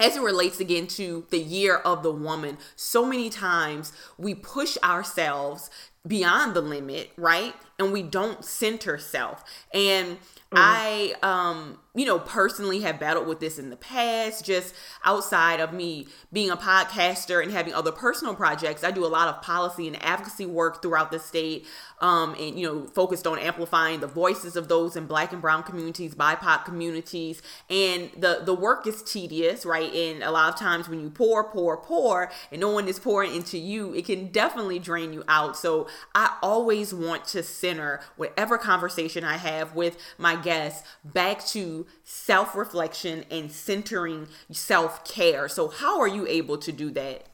as 0.00 0.16
it 0.16 0.22
relates 0.22 0.58
again 0.58 0.88
to 0.88 1.26
the 1.30 1.38
year 1.38 1.76
of 1.76 2.02
the 2.02 2.10
woman, 2.10 2.58
so 2.74 3.06
many 3.06 3.30
times 3.30 3.92
we 4.18 4.34
push 4.34 4.76
ourselves 4.82 5.70
beyond 6.06 6.54
the 6.54 6.60
limit, 6.60 7.12
right? 7.16 7.54
And 7.78 7.92
we 7.92 8.02
don't 8.02 8.44
center 8.44 8.98
self. 8.98 9.44
And. 9.72 10.18
I 10.54 11.14
um 11.22 11.78
you 11.94 12.06
know, 12.06 12.18
personally 12.18 12.80
have 12.80 12.98
battled 12.98 13.26
with 13.26 13.40
this 13.40 13.58
in 13.58 13.68
the 13.68 13.76
past, 13.76 14.46
just 14.46 14.74
outside 15.04 15.60
of 15.60 15.74
me 15.74 16.06
being 16.32 16.48
a 16.48 16.56
podcaster 16.56 17.42
and 17.42 17.52
having 17.52 17.74
other 17.74 17.92
personal 17.92 18.34
projects. 18.34 18.82
I 18.82 18.90
do 18.90 19.04
a 19.04 19.08
lot 19.08 19.28
of 19.28 19.42
policy 19.42 19.86
and 19.86 20.02
advocacy 20.02 20.46
work 20.46 20.80
throughout 20.80 21.10
the 21.10 21.18
state, 21.18 21.66
um, 22.00 22.34
and, 22.40 22.58
you 22.58 22.66
know, 22.66 22.86
focused 22.86 23.26
on 23.26 23.38
amplifying 23.38 24.00
the 24.00 24.06
voices 24.06 24.56
of 24.56 24.68
those 24.68 24.96
in 24.96 25.06
black 25.06 25.34
and 25.34 25.42
brown 25.42 25.62
communities, 25.64 26.14
BIPOC 26.14 26.64
communities. 26.64 27.42
And 27.68 28.10
the, 28.16 28.40
the 28.42 28.54
work 28.54 28.86
is 28.86 29.02
tedious, 29.02 29.66
right? 29.66 29.92
And 29.92 30.22
a 30.22 30.30
lot 30.30 30.52
of 30.52 30.58
times 30.58 30.88
when 30.88 31.00
you 31.00 31.10
pour, 31.10 31.44
pour, 31.44 31.76
pour, 31.76 32.30
and 32.50 32.58
no 32.58 32.70
one 32.70 32.88
is 32.88 32.98
pouring 32.98 33.34
into 33.34 33.58
you, 33.58 33.92
it 33.94 34.06
can 34.06 34.28
definitely 34.28 34.78
drain 34.78 35.12
you 35.12 35.24
out. 35.28 35.58
So 35.58 35.88
I 36.14 36.38
always 36.42 36.94
want 36.94 37.26
to 37.26 37.42
center 37.42 38.00
whatever 38.16 38.56
conversation 38.56 39.24
I 39.24 39.36
have 39.36 39.74
with 39.74 39.98
my 40.16 40.36
guests 40.42 40.86
back 41.04 41.44
to 41.46 41.86
self 42.04 42.54
reflection 42.54 43.24
and 43.30 43.50
centering 43.50 44.28
self 44.50 45.04
care. 45.04 45.48
So, 45.48 45.68
how 45.68 46.00
are 46.00 46.08
you 46.08 46.26
able 46.26 46.58
to 46.58 46.72
do 46.72 46.90
that? 46.92 47.26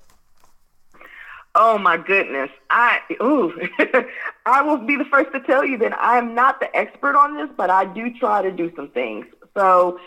Oh 1.54 1.76
my 1.76 1.96
goodness. 1.96 2.50
I 2.70 3.00
ooh 3.20 3.52
I 4.46 4.62
will 4.62 4.78
be 4.78 4.96
the 4.96 5.04
first 5.06 5.32
to 5.32 5.40
tell 5.40 5.64
you 5.64 5.76
that 5.78 5.96
I'm 5.98 6.34
not 6.34 6.60
the 6.60 6.74
expert 6.76 7.16
on 7.16 7.36
this, 7.36 7.48
but 7.56 7.68
I 7.68 7.84
do 7.84 8.14
try 8.14 8.42
to 8.42 8.52
do 8.52 8.72
some 8.76 8.88
things. 8.90 9.26
So 9.56 9.98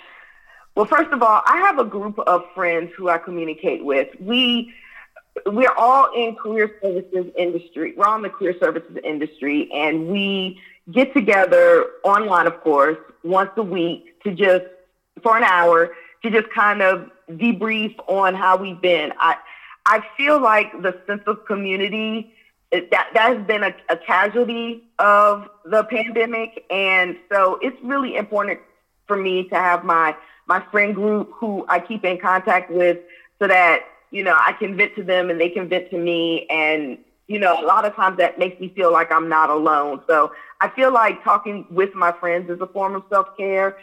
well 0.75 0.85
first 0.85 1.11
of 1.11 1.21
all, 1.21 1.41
I 1.45 1.57
have 1.57 1.77
a 1.77 1.83
group 1.83 2.19
of 2.19 2.43
friends 2.55 2.91
who 2.95 3.09
I 3.09 3.17
communicate 3.17 3.83
with. 3.83 4.07
We 4.19 4.73
we're 5.45 5.73
all 5.77 6.09
in 6.13 6.35
career 6.35 6.77
services 6.81 7.31
industry. 7.37 7.95
We're 7.97 8.05
all 8.05 8.17
in 8.17 8.21
the 8.21 8.29
career 8.29 8.55
services 8.59 8.97
industry 9.03 9.69
and 9.73 10.07
we 10.07 10.59
get 10.91 11.13
together 11.13 11.87
online 12.03 12.47
of 12.47 12.59
course 12.61 12.97
once 13.23 13.51
a 13.57 13.63
week 13.63 14.21
to 14.23 14.33
just 14.33 14.65
for 15.21 15.37
an 15.37 15.43
hour 15.43 15.91
to 16.23 16.29
just 16.29 16.49
kind 16.51 16.81
of 16.81 17.09
debrief 17.29 17.95
on 18.07 18.35
how 18.35 18.57
we've 18.57 18.81
been. 18.81 19.13
I 19.19 19.37
I 19.85 20.03
feel 20.17 20.41
like 20.41 20.81
the 20.81 20.99
sense 21.07 21.23
of 21.27 21.45
community 21.45 22.33
that 22.71 22.91
that 22.91 23.35
has 23.35 23.45
been 23.45 23.63
a, 23.63 23.75
a 23.89 23.97
casualty 23.97 24.83
of 24.99 25.49
the 25.65 25.83
pandemic, 25.85 26.63
and 26.69 27.17
so 27.31 27.59
it's 27.61 27.77
really 27.83 28.15
important 28.15 28.59
for 29.07 29.17
me 29.17 29.47
to 29.49 29.55
have 29.55 29.83
my 29.83 30.15
my 30.47 30.63
friend 30.71 30.95
group 30.95 31.31
who 31.33 31.65
I 31.67 31.79
keep 31.79 32.05
in 32.05 32.19
contact 32.19 32.71
with, 32.71 32.99
so 33.39 33.47
that 33.47 33.81
you 34.11 34.23
know 34.23 34.37
I 34.37 34.53
can 34.53 34.77
vent 34.77 34.95
to 34.95 35.03
them 35.03 35.29
and 35.29 35.39
they 35.39 35.49
can 35.49 35.67
vent 35.67 35.89
to 35.91 35.97
me, 35.97 36.45
and 36.49 36.97
you 37.31 37.39
know 37.39 37.59
a 37.61 37.65
lot 37.65 37.85
of 37.85 37.95
times 37.95 38.17
that 38.17 38.37
makes 38.37 38.59
me 38.59 38.71
feel 38.75 38.91
like 38.91 39.11
I'm 39.11 39.29
not 39.29 39.49
alone. 39.49 40.01
So 40.07 40.31
I 40.59 40.69
feel 40.69 40.91
like 40.93 41.23
talking 41.23 41.65
with 41.69 41.93
my 41.95 42.11
friends 42.11 42.49
is 42.49 42.59
a 42.61 42.67
form 42.67 42.95
of 42.95 43.03
self 43.09 43.35
care 43.37 43.77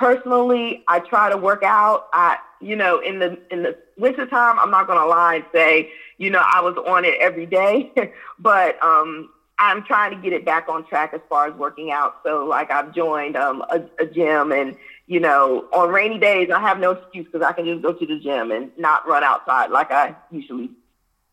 personally, 0.00 0.82
I 0.88 0.98
try 1.00 1.28
to 1.28 1.36
work 1.36 1.62
out. 1.62 2.08
I, 2.12 2.38
you 2.60 2.74
know, 2.74 2.98
in 3.00 3.18
the 3.18 3.38
in 3.50 3.62
the 3.62 3.76
wintertime, 3.98 4.58
I'm 4.58 4.70
not 4.70 4.86
gonna 4.86 5.06
lie 5.06 5.36
and 5.36 5.44
say, 5.52 5.90
you 6.16 6.30
know, 6.30 6.42
I 6.42 6.60
was 6.62 6.74
on 6.86 7.04
it 7.04 7.14
every 7.20 7.46
day, 7.46 7.92
but 8.38 8.82
um, 8.82 9.28
I'm 9.58 9.84
trying 9.84 10.10
to 10.12 10.16
get 10.16 10.32
it 10.32 10.44
back 10.44 10.68
on 10.68 10.86
track 10.86 11.12
as 11.12 11.20
far 11.28 11.48
as 11.48 11.54
working 11.54 11.90
out. 11.92 12.16
So, 12.24 12.46
like, 12.46 12.70
I've 12.70 12.94
joined 12.94 13.36
um, 13.36 13.62
a, 13.70 13.82
a 14.02 14.06
gym, 14.06 14.52
and 14.52 14.74
you 15.06 15.20
know, 15.20 15.66
on 15.72 15.90
rainy 15.90 16.18
days, 16.18 16.50
I 16.50 16.60
have 16.60 16.78
no 16.78 16.92
excuse 16.92 17.26
because 17.26 17.46
I 17.46 17.52
can 17.52 17.66
just 17.66 17.82
go 17.82 17.92
to 17.92 18.06
the 18.06 18.18
gym 18.18 18.50
and 18.50 18.70
not 18.78 19.06
run 19.06 19.22
outside 19.22 19.70
like 19.70 19.90
I 19.90 20.16
usually 20.30 20.70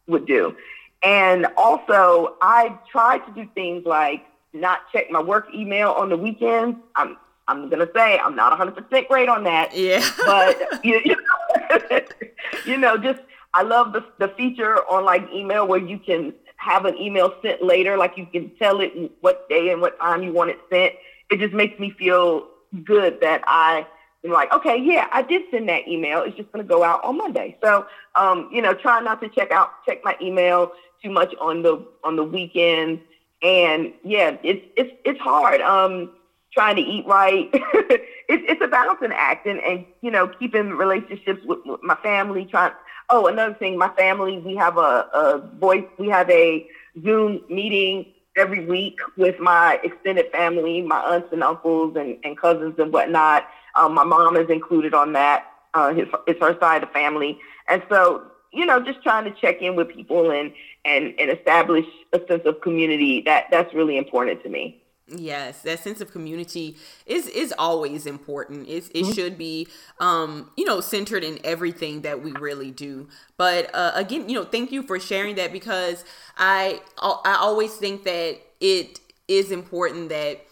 would 0.07 0.25
do. 0.25 0.55
And 1.03 1.47
also, 1.57 2.35
I 2.41 2.77
try 2.91 3.19
to 3.19 3.31
do 3.31 3.47
things 3.53 3.85
like 3.85 4.25
not 4.53 4.91
check 4.91 5.11
my 5.11 5.21
work 5.21 5.47
email 5.53 5.91
on 5.91 6.09
the 6.09 6.17
weekends. 6.17 6.77
I'm 6.95 7.17
I'm 7.47 7.69
gonna 7.69 7.87
say 7.95 8.19
I'm 8.19 8.35
not 8.35 8.51
100 8.51 8.75
percent 8.75 9.07
great 9.07 9.29
on 9.29 9.43
that. 9.43 9.75
Yeah. 9.75 10.03
But 10.25 10.59
you, 10.83 11.01
you, 11.05 11.15
know, 11.15 11.99
you 12.65 12.77
know, 12.77 12.97
just 12.97 13.19
I 13.53 13.63
love 13.63 13.93
the 13.93 14.05
the 14.19 14.29
feature 14.29 14.77
on 14.89 15.05
like 15.05 15.27
email 15.31 15.67
where 15.67 15.79
you 15.79 15.99
can 15.99 16.33
have 16.57 16.85
an 16.85 16.97
email 16.97 17.33
sent 17.41 17.61
later, 17.63 17.97
like 17.97 18.17
you 18.17 18.25
can 18.25 18.51
tell 18.57 18.81
it 18.81 18.93
what 19.21 19.47
day 19.49 19.71
and 19.71 19.81
what 19.81 19.99
time 19.99 20.23
you 20.23 20.33
want 20.33 20.49
it 20.49 20.59
sent. 20.69 20.93
It 21.29 21.39
just 21.39 21.53
makes 21.53 21.79
me 21.79 21.91
feel 21.91 22.47
good 22.83 23.21
that 23.21 23.43
I 23.45 23.85
am 24.23 24.31
like, 24.31 24.53
okay, 24.53 24.77
yeah, 24.77 25.07
I 25.11 25.21
did 25.21 25.43
send 25.51 25.69
that 25.69 25.87
email. 25.87 26.21
It's 26.23 26.37
just 26.37 26.51
gonna 26.51 26.63
go 26.63 26.83
out 26.83 27.03
on 27.03 27.17
Monday. 27.17 27.57
So, 27.63 27.85
um, 28.15 28.49
you 28.51 28.61
know, 28.61 28.73
try 28.73 28.99
not 29.01 29.21
to 29.21 29.29
check 29.29 29.51
out 29.51 29.71
check 29.85 30.03
my 30.03 30.15
email 30.21 30.71
too 31.03 31.09
much 31.09 31.33
on 31.39 31.61
the 31.63 31.85
on 32.03 32.15
the 32.15 32.23
weekends. 32.23 33.01
And 33.43 33.93
yeah, 34.03 34.37
it's 34.43 34.65
it's 34.75 34.91
it's 35.05 35.19
hard. 35.19 35.61
Um, 35.61 36.11
trying 36.57 36.75
to 36.75 36.81
eat 36.81 37.05
right. 37.05 37.49
it's, 37.53 38.03
it's 38.29 38.61
a 38.63 38.67
balancing 38.67 39.11
act 39.13 39.45
and, 39.45 39.59
and, 39.59 39.85
you 40.01 40.09
know, 40.09 40.27
keeping 40.27 40.71
relationships 40.71 41.39
with, 41.45 41.59
with 41.65 41.83
my 41.83 41.93
family, 41.95 42.45
trying, 42.45 42.71
oh, 43.09 43.27
another 43.27 43.53
thing, 43.53 43.77
my 43.77 43.89
family, 43.89 44.39
we 44.39 44.55
have 44.55 44.77
a, 44.77 45.07
a 45.13 45.51
voice, 45.59 45.85
we 45.99 46.09
have 46.09 46.27
a 46.31 46.67
Zoom 47.03 47.41
meeting 47.47 48.07
every 48.35 48.65
week 48.65 48.97
with 49.17 49.39
my 49.39 49.79
extended 49.83 50.31
family, 50.31 50.81
my 50.81 50.99
aunts 50.99 51.29
and 51.31 51.43
uncles 51.43 51.95
and, 51.95 52.17
and 52.23 52.37
cousins 52.37 52.75
and 52.79 52.91
whatnot. 52.91 53.47
Um, 53.77 53.93
my 53.93 54.03
mom 54.03 54.35
is 54.35 54.49
included 54.49 54.93
on 54.93 55.13
that. 55.13 55.45
Uh, 55.73 55.93
his, 55.93 56.07
it's 56.25 56.39
her 56.39 56.57
side 56.59 56.83
of 56.83 56.89
the 56.89 56.93
family. 56.93 57.39
And 57.67 57.83
so, 57.89 58.23
you 58.51 58.65
know, 58.65 58.83
just 58.83 59.03
trying 59.03 59.25
to 59.25 59.31
check 59.39 59.61
in 59.61 59.75
with 59.75 59.89
people 59.89 60.31
and, 60.31 60.51
and, 60.85 61.13
and 61.19 61.29
establish 61.29 61.85
a 62.13 62.19
sense 62.27 62.43
of 62.45 62.61
community 62.61 63.21
that 63.21 63.45
that's 63.51 63.73
really 63.73 63.97
important 63.97 64.41
to 64.43 64.49
me. 64.49 64.81
Yes, 65.09 65.61
that 65.61 65.79
sense 65.79 66.01
of 66.01 66.11
community 66.11 66.75
is 67.05 67.27
is 67.27 67.53
always 67.57 68.05
important. 68.05 68.67
It, 68.67 68.91
it 68.93 69.03
mm-hmm. 69.03 69.11
should 69.13 69.37
be, 69.37 69.67
um, 70.01 70.51
you 70.57 70.65
know, 70.65 70.81
centered 70.81 71.23
in 71.23 71.39
everything 71.45 72.01
that 72.01 72.21
we 72.21 72.33
really 72.33 72.71
do. 72.71 73.07
But 73.37 73.73
uh, 73.73 73.93
again, 73.95 74.27
you 74.27 74.35
know, 74.35 74.43
thank 74.43 74.69
you 74.69 74.83
for 74.83 74.99
sharing 74.99 75.35
that 75.35 75.53
because 75.53 76.03
I 76.37 76.81
I 77.01 77.37
always 77.39 77.73
think 77.75 78.03
that 78.03 78.39
it 78.59 78.99
is 79.29 79.51
important 79.51 80.09
that 80.09 80.45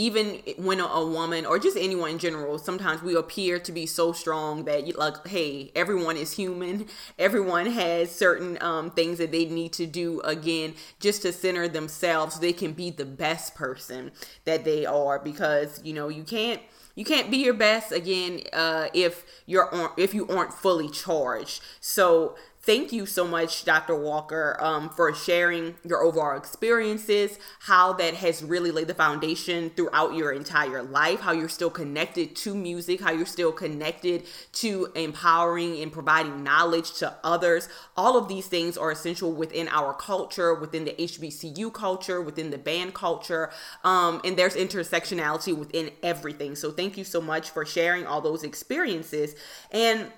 even 0.00 0.40
when 0.56 0.80
a, 0.80 1.04
woman 1.04 1.44
or 1.44 1.58
just 1.58 1.76
anyone 1.76 2.12
in 2.12 2.18
general 2.18 2.58
sometimes 2.58 3.02
we 3.02 3.14
appear 3.14 3.58
to 3.58 3.70
be 3.70 3.84
so 3.84 4.12
strong 4.12 4.64
that 4.64 4.86
you 4.86 4.94
like 4.94 5.26
hey 5.26 5.70
everyone 5.74 6.16
is 6.16 6.32
human. 6.32 6.86
Everyone 7.18 7.66
has 7.66 8.10
certain 8.10 8.56
um, 8.62 8.90
things 8.90 9.18
that 9.18 9.30
they 9.30 9.44
need 9.44 9.72
to 9.74 9.86
do 9.86 10.20
again 10.20 10.74
just 11.00 11.22
to 11.22 11.32
center 11.32 11.68
themselves 11.68 12.34
so 12.34 12.40
they 12.40 12.52
can 12.52 12.72
be 12.72 12.90
the 12.90 13.04
best 13.04 13.54
person 13.54 14.10
that 14.44 14.64
they 14.64 14.86
are 14.86 15.18
because 15.18 15.80
you 15.84 15.92
know 15.92 16.08
you 16.08 16.22
can't 16.22 16.60
you 16.94 17.04
can't 17.04 17.30
be 17.30 17.38
your 17.38 17.54
best 17.54 17.92
again 17.92 18.40
uh, 18.52 18.88
if 18.94 19.24
you're 19.46 19.92
if 19.96 20.14
you 20.14 20.26
aren't 20.28 20.52
fully 20.52 20.88
charged. 20.88 21.62
So 21.80 22.36
Thank 22.62 22.92
you 22.92 23.06
so 23.06 23.26
much, 23.26 23.64
Dr. 23.64 23.96
Walker, 23.96 24.58
um, 24.60 24.90
for 24.90 25.14
sharing 25.14 25.76
your 25.82 26.02
overall 26.02 26.36
experiences, 26.36 27.38
how 27.60 27.94
that 27.94 28.12
has 28.16 28.44
really 28.44 28.70
laid 28.70 28.86
the 28.86 28.94
foundation 28.94 29.70
throughout 29.70 30.14
your 30.14 30.30
entire 30.30 30.82
life, 30.82 31.20
how 31.20 31.32
you're 31.32 31.48
still 31.48 31.70
connected 31.70 32.36
to 32.36 32.54
music, 32.54 33.00
how 33.00 33.12
you're 33.12 33.24
still 33.24 33.50
connected 33.50 34.24
to 34.52 34.92
empowering 34.94 35.80
and 35.80 35.90
providing 35.90 36.44
knowledge 36.44 36.92
to 36.98 37.14
others. 37.24 37.66
All 37.96 38.18
of 38.18 38.28
these 38.28 38.46
things 38.46 38.76
are 38.76 38.90
essential 38.90 39.32
within 39.32 39.66
our 39.68 39.94
culture, 39.94 40.54
within 40.54 40.84
the 40.84 40.94
HBCU 40.98 41.72
culture, 41.72 42.20
within 42.20 42.50
the 42.50 42.58
band 42.58 42.92
culture, 42.92 43.50
um, 43.84 44.20
and 44.22 44.36
there's 44.36 44.54
intersectionality 44.54 45.56
within 45.56 45.92
everything. 46.02 46.54
So, 46.54 46.70
thank 46.70 46.98
you 46.98 47.04
so 47.04 47.22
much 47.22 47.48
for 47.48 47.64
sharing 47.64 48.06
all 48.06 48.20
those 48.20 48.44
experiences. 48.44 49.34
And 49.70 50.12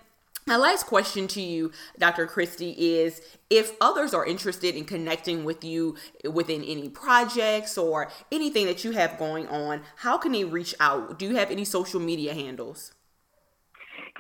my 0.46 0.56
last 0.56 0.86
question 0.86 1.28
to 1.28 1.40
you, 1.40 1.70
Dr. 1.98 2.26
Christy, 2.26 2.70
is 2.70 3.20
if 3.48 3.72
others 3.80 4.12
are 4.12 4.26
interested 4.26 4.74
in 4.74 4.84
connecting 4.84 5.44
with 5.44 5.62
you 5.62 5.96
within 6.30 6.64
any 6.64 6.88
projects 6.88 7.78
or 7.78 8.10
anything 8.30 8.66
that 8.66 8.84
you 8.84 8.92
have 8.92 9.18
going 9.18 9.46
on, 9.48 9.82
how 9.96 10.18
can 10.18 10.32
they 10.32 10.44
reach 10.44 10.74
out? 10.80 11.18
Do 11.18 11.26
you 11.26 11.36
have 11.36 11.50
any 11.50 11.64
social 11.64 12.00
media 12.00 12.34
handles? 12.34 12.92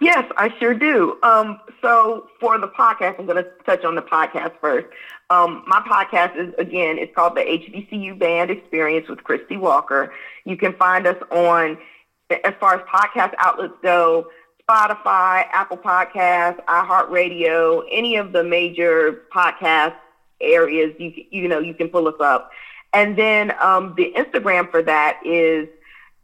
Yes, 0.00 0.24
I 0.36 0.52
sure 0.58 0.74
do. 0.74 1.18
Um, 1.22 1.60
so 1.80 2.28
for 2.40 2.58
the 2.58 2.68
podcast, 2.68 3.18
I'm 3.18 3.26
going 3.26 3.42
to 3.42 3.48
touch 3.64 3.84
on 3.84 3.94
the 3.94 4.02
podcast 4.02 4.52
first. 4.60 4.86
Um, 5.30 5.64
my 5.66 5.80
podcast 5.80 6.36
is, 6.36 6.52
again, 6.58 6.98
it's 6.98 7.14
called 7.14 7.36
the 7.36 7.42
HBCU 7.42 8.18
Band 8.18 8.50
Experience 8.50 9.08
with 9.08 9.22
Christy 9.22 9.56
Walker. 9.56 10.12
You 10.44 10.56
can 10.56 10.72
find 10.74 11.06
us 11.06 11.16
on, 11.30 11.78
as 12.30 12.54
far 12.58 12.74
as 12.74 12.80
podcast 12.88 13.34
outlets 13.38 13.74
go, 13.82 14.26
Spotify, 14.72 15.44
Apple 15.52 15.76
Podcasts, 15.76 16.64
iHeartRadio, 16.64 17.84
any 17.90 18.16
of 18.16 18.32
the 18.32 18.42
major 18.42 19.24
podcast 19.34 19.94
areas, 20.40 20.94
you 20.98 21.12
you 21.30 21.48
know 21.48 21.58
you 21.58 21.74
can 21.74 21.88
pull 21.88 22.08
us 22.08 22.14
up. 22.20 22.50
And 22.94 23.16
then 23.16 23.52
um, 23.60 23.94
the 23.96 24.12
Instagram 24.16 24.70
for 24.70 24.82
that 24.82 25.20
is 25.24 25.68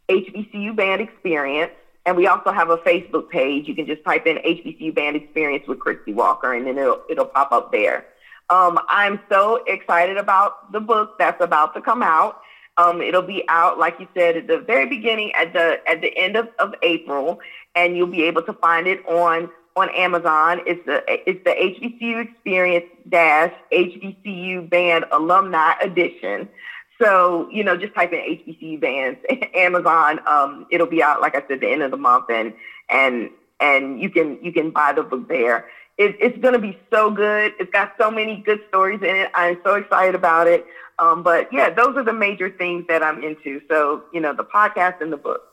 HBCU 0.08 0.74
Band 0.74 1.00
Experience, 1.00 1.72
And 2.06 2.16
we 2.16 2.26
also 2.26 2.50
have 2.50 2.70
a 2.70 2.78
Facebook 2.78 3.28
page. 3.28 3.68
You 3.68 3.74
can 3.74 3.87
just 3.87 4.02
type 4.04 4.26
in 4.26 4.37
HBCU 4.38 4.94
Band 4.94 5.16
Experience 5.16 5.66
with 5.66 5.78
Christy 5.78 6.12
Walker, 6.12 6.54
and 6.54 6.66
then 6.66 6.78
it'll 6.78 7.02
it'll 7.11 7.26
pop 7.26 7.52
up 7.52 7.70
there. 7.70 8.06
Um, 8.50 8.78
I'm 8.88 9.20
so 9.30 9.62
excited 9.66 10.16
about 10.16 10.72
the 10.72 10.80
book 10.80 11.18
that's 11.18 11.42
about 11.42 11.74
to 11.74 11.82
come 11.82 12.02
out. 12.02 12.40
Um, 12.79 13.03
it'll 13.03 13.23
be 13.23 13.43
out, 13.49 13.79
like 13.79 13.99
you 13.99 14.07
said, 14.14 14.37
at 14.37 14.47
the 14.47 14.59
very 14.59 14.87
beginning, 14.87 15.33
at 15.33 15.53
the 15.53 15.81
at 15.88 16.01
the 16.01 16.17
end 16.17 16.37
of, 16.37 16.49
of 16.61 16.75
April, 16.83 17.41
and 17.75 17.97
you'll 17.97 18.07
be 18.07 18.23
able 18.23 18.43
to 18.43 18.53
find 18.55 18.87
it 18.87 19.05
on 19.07 19.51
on 19.77 19.91
Amazon. 19.91 20.61
It's 20.64 20.85
the 20.87 21.03
it's 21.09 21.43
the 21.45 21.51
HBCU 21.51 22.31
Experience 22.31 22.87
Dash 23.09 23.53
HBCU 23.73 24.71
Band 24.71 25.07
Alumni 25.11 25.75
Edition. 25.83 26.49
So 27.03 27.49
you 27.51 27.64
know, 27.64 27.77
just 27.77 27.95
type 27.95 28.12
in 28.12 28.21
HBCU 28.21 28.81
bands 28.81 29.19
Amazon. 29.55 30.21
Um, 30.27 30.67
it'll 30.71 30.87
be 30.87 31.03
out, 31.03 31.21
like 31.21 31.35
I 31.35 31.43
said, 31.49 31.61
the 31.61 31.69
end 31.69 31.83
of 31.83 31.91
the 31.91 31.97
month, 31.97 32.27
and 32.31 32.53
and 32.88 33.31
and 33.61 34.01
you 34.01 34.09
can 34.09 34.38
you 34.43 34.53
can 34.53 34.71
buy 34.71 34.93
the 34.93 35.03
book 35.03 35.29
there. 35.29 35.67
It, 35.98 36.16
it's 36.20 36.38
going 36.38 36.54
to 36.54 36.61
be 36.61 36.78
so 36.92 37.11
good. 37.11 37.52
It's 37.58 37.70
got 37.72 37.92
so 38.00 38.11
many 38.11 38.37
good 38.37 38.61
stories 38.68 39.00
in 39.02 39.16
it. 39.16 39.30
I'm 39.34 39.58
so 39.64 39.74
excited 39.74 40.14
about 40.14 40.46
it. 40.46 40.64
Um, 40.98 41.22
but 41.22 41.48
yeah, 41.52 41.70
those 41.70 41.96
are 41.96 42.04
the 42.04 42.12
major 42.12 42.50
things 42.50 42.84
that 42.88 43.02
I'm 43.02 43.22
into. 43.22 43.61
So 43.68 44.04
you 44.12 44.20
know, 44.20 44.32
the 44.34 44.44
podcast 44.44 45.00
and 45.00 45.12
the 45.12 45.16
book. 45.16 45.47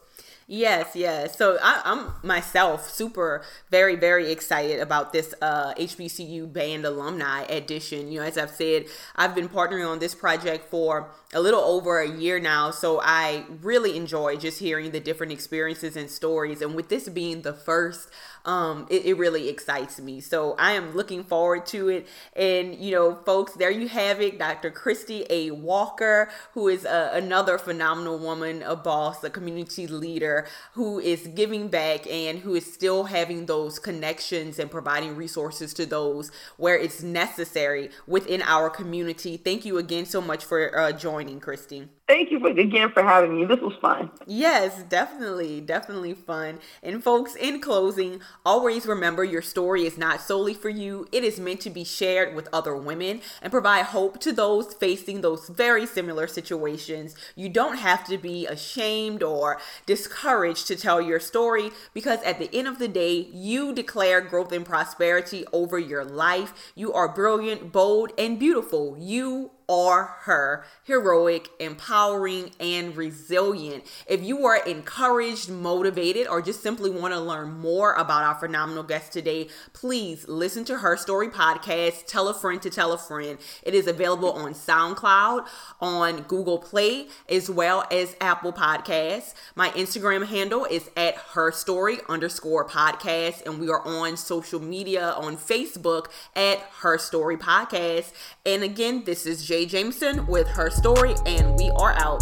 Yes, 0.47 0.95
yes. 0.95 1.35
So 1.35 1.57
I, 1.59 1.81
am 1.85 2.13
myself 2.21 2.87
super, 2.87 3.41
very, 3.71 3.95
very 3.95 4.31
excited 4.31 4.79
about 4.79 5.11
this 5.11 5.33
uh, 5.41 5.73
HBCU 5.73 6.53
Band 6.53 6.85
Alumni 6.85 7.41
Edition. 7.49 8.11
You 8.11 8.19
know, 8.19 8.25
as 8.27 8.37
I've 8.37 8.51
said, 8.51 8.85
I've 9.15 9.33
been 9.33 9.49
partnering 9.49 9.89
on 9.89 9.97
this 9.97 10.13
project 10.13 10.69
for 10.69 11.09
a 11.33 11.41
little 11.41 11.61
over 11.61 11.99
a 11.99 12.07
year 12.07 12.39
now. 12.39 12.69
So 12.69 13.01
I 13.01 13.45
really 13.63 13.97
enjoy 13.97 14.35
just 14.35 14.59
hearing 14.59 14.91
the 14.91 14.99
different 14.99 15.31
experiences 15.31 15.95
and 15.95 16.11
stories. 16.11 16.61
And 16.61 16.75
with 16.75 16.89
this 16.89 17.09
being 17.09 17.41
the 17.41 17.53
first, 17.53 18.09
um, 18.45 18.85
it, 18.91 19.03
it 19.03 19.17
really 19.17 19.49
excites 19.49 19.99
me. 19.99 20.21
So 20.21 20.55
I 20.59 20.73
am 20.73 20.95
looking 20.95 21.23
forward 21.23 21.65
to 21.67 21.89
it. 21.89 22.07
And, 22.35 22.75
you 22.75 22.91
know, 22.91 23.15
folks, 23.15 23.53
there 23.53 23.71
you 23.71 23.87
have 23.87 24.21
it. 24.21 24.37
Dr. 24.37 24.69
Christy 24.69 25.25
A. 25.31 25.49
Walker, 25.49 26.29
who 26.53 26.67
is 26.67 26.85
a, 26.85 27.09
another 27.13 27.57
phenomenal 27.57 28.19
woman, 28.19 28.61
a 28.61 28.75
boss, 28.75 29.23
a 29.23 29.31
community 29.31 29.87
leader 29.87 30.34
who 30.73 30.99
is 30.99 31.27
giving 31.27 31.67
back 31.69 32.05
and 32.07 32.39
who 32.39 32.55
is 32.55 32.71
still 32.71 33.05
having 33.05 33.45
those 33.45 33.79
connections 33.79 34.59
and 34.59 34.69
providing 34.69 35.15
resources 35.15 35.73
to 35.75 35.85
those 35.85 36.31
where 36.57 36.77
it's 36.77 37.01
necessary 37.01 37.89
within 38.07 38.41
our 38.41 38.69
community. 38.69 39.37
Thank 39.37 39.65
you 39.65 39.77
again 39.77 40.05
so 40.05 40.21
much 40.21 40.43
for 40.43 40.77
uh, 40.77 40.91
joining, 40.91 41.39
Christy. 41.39 41.87
Thank 42.07 42.29
you 42.29 42.39
for, 42.39 42.49
again 42.49 42.91
for 42.91 43.01
having 43.01 43.35
me. 43.35 43.45
This 43.45 43.59
was 43.59 43.73
fun. 43.81 44.11
Yes, 44.27 44.83
definitely. 44.83 45.59
Definitely 45.59 46.13
fun. 46.13 46.59
And 46.83 47.03
folks, 47.03 47.33
in 47.35 47.59
closing, 47.59 48.21
always 48.45 48.85
remember 48.85 49.23
your 49.23 49.41
story 49.41 49.87
is 49.87 49.97
not 49.97 50.21
solely 50.21 50.53
for 50.53 50.69
you. 50.69 51.07
It 51.11 51.23
is 51.23 51.39
meant 51.39 51.61
to 51.61 51.71
be 51.71 51.83
shared 51.83 52.35
with 52.35 52.47
other 52.53 52.75
women 52.75 53.21
and 53.41 53.51
provide 53.51 53.85
hope 53.85 54.19
to 54.19 54.31
those 54.31 54.75
facing 54.75 55.21
those 55.21 55.49
very 55.49 55.87
similar 55.87 56.27
situations. 56.27 57.15
You 57.35 57.49
don't 57.49 57.77
have 57.77 58.05
to 58.05 58.19
be 58.19 58.45
ashamed 58.45 59.23
or 59.23 59.59
discouraged 59.87 60.67
to 60.67 60.75
tell 60.75 61.01
your 61.01 61.19
story 61.19 61.71
because 61.95 62.21
at 62.21 62.37
the 62.37 62.53
end 62.53 62.67
of 62.67 62.77
the 62.77 62.87
day, 62.87 63.29
you 63.33 63.73
declare 63.73 64.21
growth 64.21 64.51
and 64.51 64.63
prosperity 64.63 65.43
over 65.51 65.79
your 65.79 66.05
life. 66.05 66.53
You 66.75 66.93
are 66.93 67.11
brilliant, 67.11 67.71
bold, 67.71 68.11
and 68.15 68.37
beautiful. 68.37 68.95
You 68.99 69.49
are 69.67 70.17
her 70.21 70.65
heroic, 70.83 71.49
empowering, 71.59 72.51
and 72.59 72.95
resilient. 72.95 73.83
If 74.07 74.23
you 74.23 74.45
are 74.45 74.57
encouraged, 74.57 75.49
motivated, 75.49 76.27
or 76.27 76.41
just 76.41 76.61
simply 76.61 76.89
want 76.89 77.13
to 77.13 77.19
learn 77.19 77.59
more 77.59 77.93
about 77.93 78.23
our 78.23 78.35
phenomenal 78.35 78.83
guest 78.83 79.11
today, 79.11 79.47
please 79.73 80.27
listen 80.27 80.65
to 80.65 80.77
her 80.77 80.97
story 80.97 81.29
podcast. 81.29 82.05
Tell 82.05 82.27
a 82.27 82.33
friend 82.33 82.61
to 82.61 82.69
tell 82.69 82.93
a 82.93 82.97
friend. 82.97 83.39
It 83.63 83.73
is 83.73 83.87
available 83.87 84.31
on 84.31 84.53
SoundCloud, 84.53 85.47
on 85.81 86.21
Google 86.23 86.59
Play, 86.59 87.07
as 87.29 87.49
well 87.49 87.85
as 87.91 88.15
Apple 88.21 88.53
Podcasts. 88.53 89.33
My 89.55 89.69
Instagram 89.71 90.27
handle 90.27 90.65
is 90.65 90.89
at 90.95 91.15
her 91.33 91.51
story 91.51 91.97
underscore 92.07 92.67
podcast, 92.67 93.45
and 93.45 93.59
we 93.59 93.69
are 93.69 93.85
on 93.85 94.17
social 94.17 94.59
media 94.59 95.11
on 95.11 95.37
Facebook 95.37 96.07
at 96.35 96.59
her 96.79 96.97
story 96.97 97.37
podcast. 97.37 98.13
And 98.45 98.63
again, 98.63 99.03
this 99.05 99.25
is 99.25 99.45
Jay 99.55 99.65
Jameson 99.65 100.27
with 100.27 100.49
her 100.49 100.69
story, 100.69 101.15
and 101.25 101.55
we 101.55 101.71
are 101.77 101.93
out. 101.93 102.21